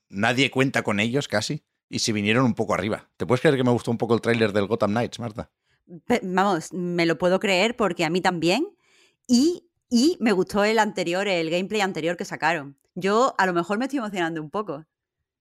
nadie 0.09 0.51
cuenta 0.51 0.83
con 0.83 1.01
ellos 1.01 1.29
casi 1.29 1.65
y 1.89 1.99
se 1.99 2.13
vinieron 2.13 2.45
un 2.45 2.55
poco 2.55 2.75
arriba. 2.75 3.11
¿Te 3.17 3.27
puedes 3.27 3.41
creer 3.41 3.57
que 3.57 3.65
me 3.65 3.71
gustó 3.71 3.91
un 3.91 3.99
poco 3.99 4.15
el 4.15 4.21
tráiler 4.21 4.53
del 4.53 4.67
Gotham 4.67 4.93
Knights, 4.93 5.19
Marta? 5.19 5.51
Vamos, 6.23 6.73
me 6.73 7.05
lo 7.05 7.19
puedo 7.19 7.41
creer 7.41 7.77
porque 7.77 8.05
a 8.05 8.11
mí 8.11 8.21
también. 8.21 8.67
Y, 9.27 9.69
y 9.89 10.17
me 10.21 10.33
gustó 10.33 10.65
el 10.65 10.79
anterior, 10.79 11.27
el 11.29 11.51
gameplay 11.51 11.81
anterior 11.81 12.17
que 12.17 12.25
sacaron. 12.25 12.79
Yo 12.95 13.35
a 13.39 13.47
lo 13.47 13.53
mejor 13.53 13.79
me 13.79 13.87
estoy 13.87 13.99
emocionando 13.99 14.41
un 14.41 14.51
poco. 14.51 14.87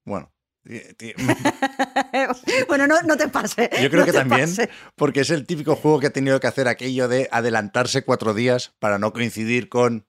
Bueno, 0.04 0.32
bueno, 2.68 2.86
no, 2.86 3.00
no, 3.02 3.16
te 3.16 3.28
pases. 3.28 3.70
Yo 3.80 3.90
creo 3.90 4.04
que 4.04 4.12
también, 4.12 4.48
porque 4.94 5.20
es 5.20 5.30
el 5.30 5.46
típico 5.46 5.74
juego 5.74 6.00
que 6.00 6.08
ha 6.08 6.12
tenido 6.12 6.38
que 6.38 6.46
hacer 6.46 6.68
aquello 6.68 7.08
de 7.08 7.28
adelantarse 7.32 8.04
cuatro 8.04 8.34
días 8.34 8.74
para 8.78 8.98
no 8.98 9.12
coincidir 9.12 9.68
con, 9.68 10.06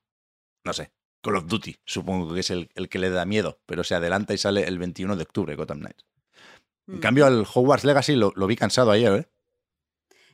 no 0.65 0.73
sé, 0.73 0.91
Call 1.21 1.37
of 1.37 1.47
Duty, 1.47 1.77
supongo 1.85 2.33
que 2.33 2.41
es 2.41 2.49
el, 2.49 2.69
el 2.75 2.89
que 2.89 2.99
le 2.99 3.09
da 3.09 3.25
miedo, 3.25 3.61
pero 3.65 3.83
se 3.83 3.95
adelanta 3.95 4.33
y 4.33 4.37
sale 4.37 4.63
el 4.63 4.77
21 4.77 5.15
de 5.15 5.23
octubre, 5.23 5.55
Gotham 5.55 5.79
Knights. 5.79 6.05
En 6.87 6.97
mm. 6.97 6.99
cambio, 6.99 7.25
al 7.25 7.45
Hogwarts 7.51 7.85
Legacy 7.85 8.15
lo, 8.15 8.33
lo 8.35 8.47
vi 8.47 8.55
cansado 8.55 8.91
ayer, 8.91 9.13
¿eh? 9.13 9.27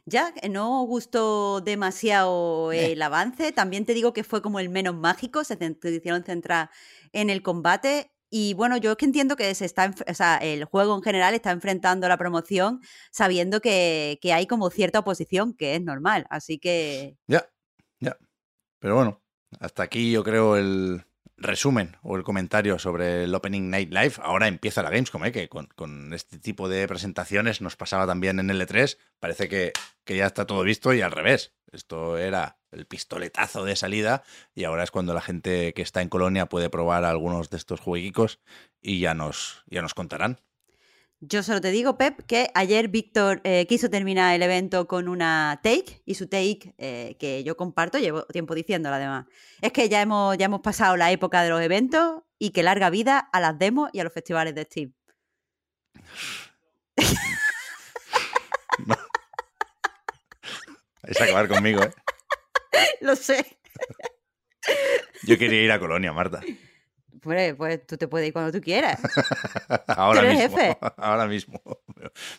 Ya, 0.10 0.34
no 0.50 0.84
gustó 0.84 1.60
demasiado 1.60 2.72
eh. 2.72 2.94
el 2.94 3.02
avance. 3.02 3.52
También 3.52 3.86
te 3.86 3.94
digo 3.94 4.14
que 4.14 4.24
fue 4.24 4.42
como 4.42 4.62
el 4.62 4.70
menos 4.70 4.96
mágico. 4.96 5.44
Se 5.44 5.58
hicieron 5.84 6.24
centrar 6.24 6.70
en 7.12 7.30
el 7.30 7.44
combate. 7.44 8.10
Y 8.30 8.54
bueno, 8.54 8.78
yo 8.78 8.92
es 8.92 8.98
que 8.98 9.06
entiendo 9.06 9.36
que 9.36 9.54
se 9.56 9.66
está, 9.66 9.94
o 10.08 10.14
sea, 10.14 10.38
el 10.38 10.66
juego 10.66 10.96
en 10.96 11.02
general 11.02 11.34
está 11.34 11.52
enfrentando 11.52 12.08
la 12.08 12.18
promoción 12.18 12.82
sabiendo 13.12 13.62
que, 13.62 14.20
que, 14.22 14.34
hay 14.34 14.48
como 14.48 14.70
cierta 14.70 15.00
oposición, 15.00 15.54
que 15.54 15.76
es 15.76 15.82
normal. 15.82 16.26
Así 16.30 16.60
que. 16.60 17.18
Ya, 17.28 17.50
ya. 18.00 18.18
Pero 18.80 18.96
bueno, 18.96 19.22
hasta 19.60 19.84
aquí 19.84 20.12
yo 20.12 20.24
creo 20.24 20.58
el 20.58 21.07
resumen 21.38 21.98
o 22.02 22.18
el 22.18 22.24
comentario 22.24 22.80
sobre 22.80 23.24
el 23.24 23.36
Opening 23.36 23.70
Night 23.70 23.92
Live. 23.92 24.14
Ahora 24.22 24.48
empieza 24.48 24.82
la 24.84 24.90
Gamescom, 24.90 25.24
¿eh? 25.26 25.32
que 25.32 25.48
con, 25.48 26.14
este 26.14 26.40
tipo 26.40 26.68
de 26.68 26.88
presentaciones 26.88 27.62
nos 27.62 27.76
pasaba 27.76 28.08
también 28.08 28.40
en 28.40 28.50
L3. 28.50 28.98
Parece 29.20 29.48
que, 29.48 29.74
que 30.04 30.18
ya 30.18 30.26
está 30.26 30.46
todo 30.46 30.64
visto 30.64 30.94
y 30.94 31.02
al 31.02 31.12
revés. 31.12 31.54
Esto 31.72 32.18
era 32.18 32.58
el 32.72 32.86
pistoletazo 32.86 33.64
de 33.66 33.76
salida 33.76 34.24
y 34.56 34.64
ahora 34.64 34.84
es 34.84 34.92
cuando 34.92 35.14
la 35.14 35.22
gente 35.22 35.74
que 35.74 35.82
está 35.82 36.02
en 36.02 36.10
Colonia 36.10 36.48
puede 36.48 36.70
probar 36.70 37.06
algunos 37.06 37.50
de 37.50 37.58
estos 37.58 37.80
jueguicos 37.80 38.40
y 38.82 39.00
ya 39.00 39.14
nos, 39.14 39.64
ya 39.68 39.82
nos 39.82 39.94
contarán. 39.94 40.42
Yo 41.20 41.42
solo 41.42 41.62
te 41.62 41.72
digo, 41.72 41.98
Pep, 41.98 42.22
que 42.28 42.52
ayer 42.54 42.90
Víctor 42.90 43.42
eh, 43.44 43.66
quiso 43.68 43.90
terminar 43.90 44.36
el 44.36 44.44
evento 44.44 44.88
con 44.88 45.08
una 45.08 45.60
take 45.64 46.04
y 46.06 46.14
su 46.14 46.28
take, 46.28 46.76
eh, 46.78 47.18
que 47.20 47.44
yo 47.44 47.58
comparto, 47.58 47.98
llevo 47.98 48.24
tiempo 48.26 48.54
diciéndola 48.54 48.98
además, 48.98 49.26
es 49.62 49.72
que 49.72 49.90
ya 49.90 50.02
hemos, 50.02 50.38
ya 50.38 50.46
hemos 50.46 50.62
pasado 50.62 50.96
la 50.96 51.12
época 51.12 51.42
de 51.42 51.50
los 51.50 51.62
eventos 51.62 52.22
y 52.38 52.52
que 52.52 52.62
larga 52.62 52.92
vida 52.92 53.18
a 53.18 53.40
las 53.40 53.58
demos 53.58 53.90
y 53.94 54.00
a 54.00 54.04
los 54.04 54.14
festivales 54.14 54.54
de 54.54 54.64
Steam. 54.64 54.94
Es 61.08 61.22
acabar 61.22 61.48
conmigo, 61.48 61.82
¿eh? 61.82 61.94
Lo 63.02 63.16
sé. 63.16 63.58
Yo 65.24 65.38
quería 65.38 65.64
ir 65.64 65.72
a 65.72 65.80
Colonia, 65.80 66.12
Marta. 66.12 66.42
Pues, 67.28 67.56
pues 67.56 67.86
tú 67.86 67.98
te 67.98 68.08
puedes 68.08 68.28
ir 68.28 68.34
cuando 68.34 68.52
tú 68.52 68.62
quieras. 68.62 69.00
ahora 69.88 70.22
mismo. 70.22 70.58
Ahora 70.98 71.28
mismo. 71.28 71.62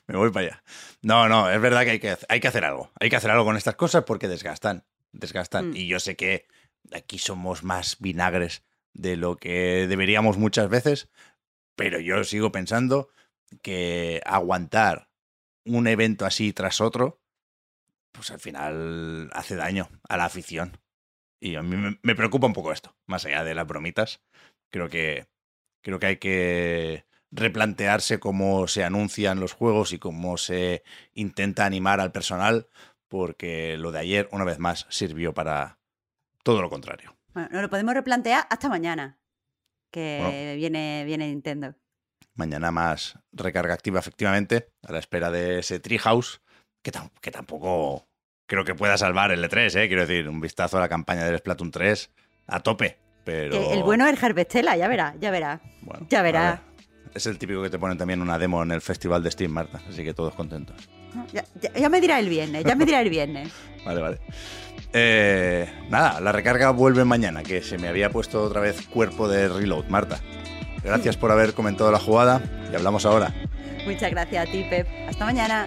Me 0.06 0.16
voy 0.16 0.30
para 0.30 0.46
allá. 0.46 0.64
No, 1.02 1.28
no, 1.28 1.50
es 1.50 1.60
verdad 1.60 1.84
que 1.84 1.90
hay 1.90 1.98
que, 2.00 2.16
hay 2.28 2.40
que 2.40 2.48
hacer 2.48 2.64
algo. 2.64 2.90
Hay 2.98 3.10
que 3.10 3.16
hacer 3.16 3.30
algo 3.30 3.44
con 3.44 3.56
estas 3.56 3.76
cosas 3.76 4.04
porque 4.04 4.28
desgastan. 4.28 4.84
Desgastan. 5.12 5.70
Mm. 5.70 5.76
Y 5.76 5.88
yo 5.88 6.00
sé 6.00 6.16
que 6.16 6.46
aquí 6.92 7.18
somos 7.18 7.64
más 7.64 7.98
vinagres 7.98 8.62
de 8.94 9.16
lo 9.16 9.36
que 9.36 9.86
deberíamos 9.86 10.38
muchas 10.38 10.70
veces, 10.70 11.08
pero 11.76 12.00
yo 12.00 12.24
sigo 12.24 12.50
pensando 12.50 13.10
que 13.62 14.22
aguantar 14.24 15.10
un 15.66 15.86
evento 15.86 16.24
así 16.24 16.54
tras 16.54 16.80
otro 16.80 17.20
pues 18.12 18.30
al 18.30 18.40
final 18.40 19.30
hace 19.32 19.54
daño 19.54 19.88
a 20.08 20.16
la 20.16 20.24
afición. 20.24 20.78
Y 21.40 21.54
a 21.54 21.62
mí 21.62 21.96
me, 22.02 22.14
preocupa 22.16 22.48
un 22.48 22.52
poco 22.52 22.72
esto, 22.72 22.96
más 23.06 23.24
allá 23.24 23.44
de 23.44 23.54
las 23.54 23.66
bromitas. 23.66 24.20
Creo 24.70 24.88
que, 24.88 25.26
creo 25.82 25.98
que 25.98 26.06
hay 26.06 26.16
que 26.16 27.04
replantearse 27.30 28.18
cómo 28.18 28.68
se 28.68 28.84
anuncian 28.84 29.40
los 29.40 29.52
juegos 29.52 29.92
y 29.92 29.98
cómo 29.98 30.36
se 30.36 30.82
intenta 31.14 31.66
animar 31.66 32.00
al 32.00 32.12
personal, 32.12 32.68
porque 33.08 33.76
lo 33.78 33.92
de 33.92 34.00
ayer, 34.00 34.28
una 34.32 34.44
vez 34.44 34.58
más, 34.58 34.86
sirvió 34.88 35.34
para 35.34 35.78
todo 36.42 36.62
lo 36.62 36.70
contrario. 36.70 37.16
Bueno, 37.34 37.60
lo 37.60 37.68
podemos 37.68 37.94
replantear 37.94 38.46
hasta 38.50 38.68
mañana, 38.68 39.18
que 39.90 40.54
viene, 40.56 41.04
viene 41.06 41.28
Nintendo. 41.28 41.74
Mañana 42.34 42.70
más 42.70 43.18
recarga 43.32 43.74
activa, 43.74 43.98
efectivamente, 43.98 44.70
a 44.86 44.92
la 44.92 44.98
espera 44.98 45.30
de 45.30 45.58
ese 45.58 45.80
Treehouse, 45.80 46.40
que, 46.82 46.92
que 47.20 47.30
tampoco 47.30 48.08
creo 48.46 48.64
que 48.64 48.74
pueda 48.74 48.96
salvar 48.96 49.30
el 49.30 49.44
E3, 49.44 49.80
¿eh? 49.80 49.88
Quiero 49.88 50.06
decir, 50.06 50.28
un 50.28 50.40
vistazo 50.40 50.78
a 50.78 50.80
la 50.80 50.88
campaña 50.88 51.24
del 51.24 51.38
Splatoon 51.38 51.70
3 51.70 52.10
a 52.46 52.60
tope. 52.60 52.98
Pero... 53.28 53.72
El 53.74 53.82
bueno 53.82 54.06
es 54.06 54.22
Harvestella, 54.24 54.74
ya 54.74 54.88
verá, 54.88 55.14
ya 55.20 55.30
verá. 55.30 55.60
ya 56.08 56.22
verá. 56.22 56.62
es 57.14 57.26
el 57.26 57.36
típico 57.38 57.62
que 57.62 57.68
te 57.68 57.78
ponen 57.78 57.98
también 57.98 58.22
una 58.22 58.38
demo 58.38 58.62
en 58.62 58.70
el 58.70 58.80
festival 58.80 59.22
de 59.22 59.30
Steam, 59.30 59.50
Marta. 59.52 59.82
Así 59.86 60.02
que 60.02 60.14
todos 60.14 60.32
contentos. 60.32 60.76
Ya, 61.34 61.44
ya- 61.60 61.72
ya 61.74 61.88
me 61.90 62.00
dirá 62.00 62.18
el 62.20 62.30
viernes, 62.30 62.64
ya 62.64 62.74
me 62.74 62.86
dirá 62.86 63.02
el 63.02 63.10
viernes. 63.10 63.50
Vale, 63.84 64.00
vale. 64.00 64.18
Eh, 64.94 65.68
nada, 65.90 66.20
la 66.22 66.32
recarga 66.32 66.70
vuelve 66.70 67.04
mañana, 67.04 67.42
que 67.42 67.60
se 67.62 67.76
me 67.76 67.88
había 67.88 68.08
puesto 68.10 68.42
otra 68.42 68.60
vez 68.62 68.86
cuerpo 68.86 69.28
de 69.28 69.48
reload, 69.48 69.84
Marta. 69.88 70.20
Gracias 70.82 71.18
por 71.18 71.30
haber 71.30 71.52
comentado 71.52 71.92
la 71.92 71.98
jugada 71.98 72.40
y 72.72 72.74
hablamos 72.76 73.04
ahora. 73.04 73.34
Muchas 73.86 74.10
gracias 74.10 74.48
a 74.48 74.50
ti, 74.50 74.64
Pep. 74.70 74.86
Hasta 75.06 75.24
mañana. 75.26 75.66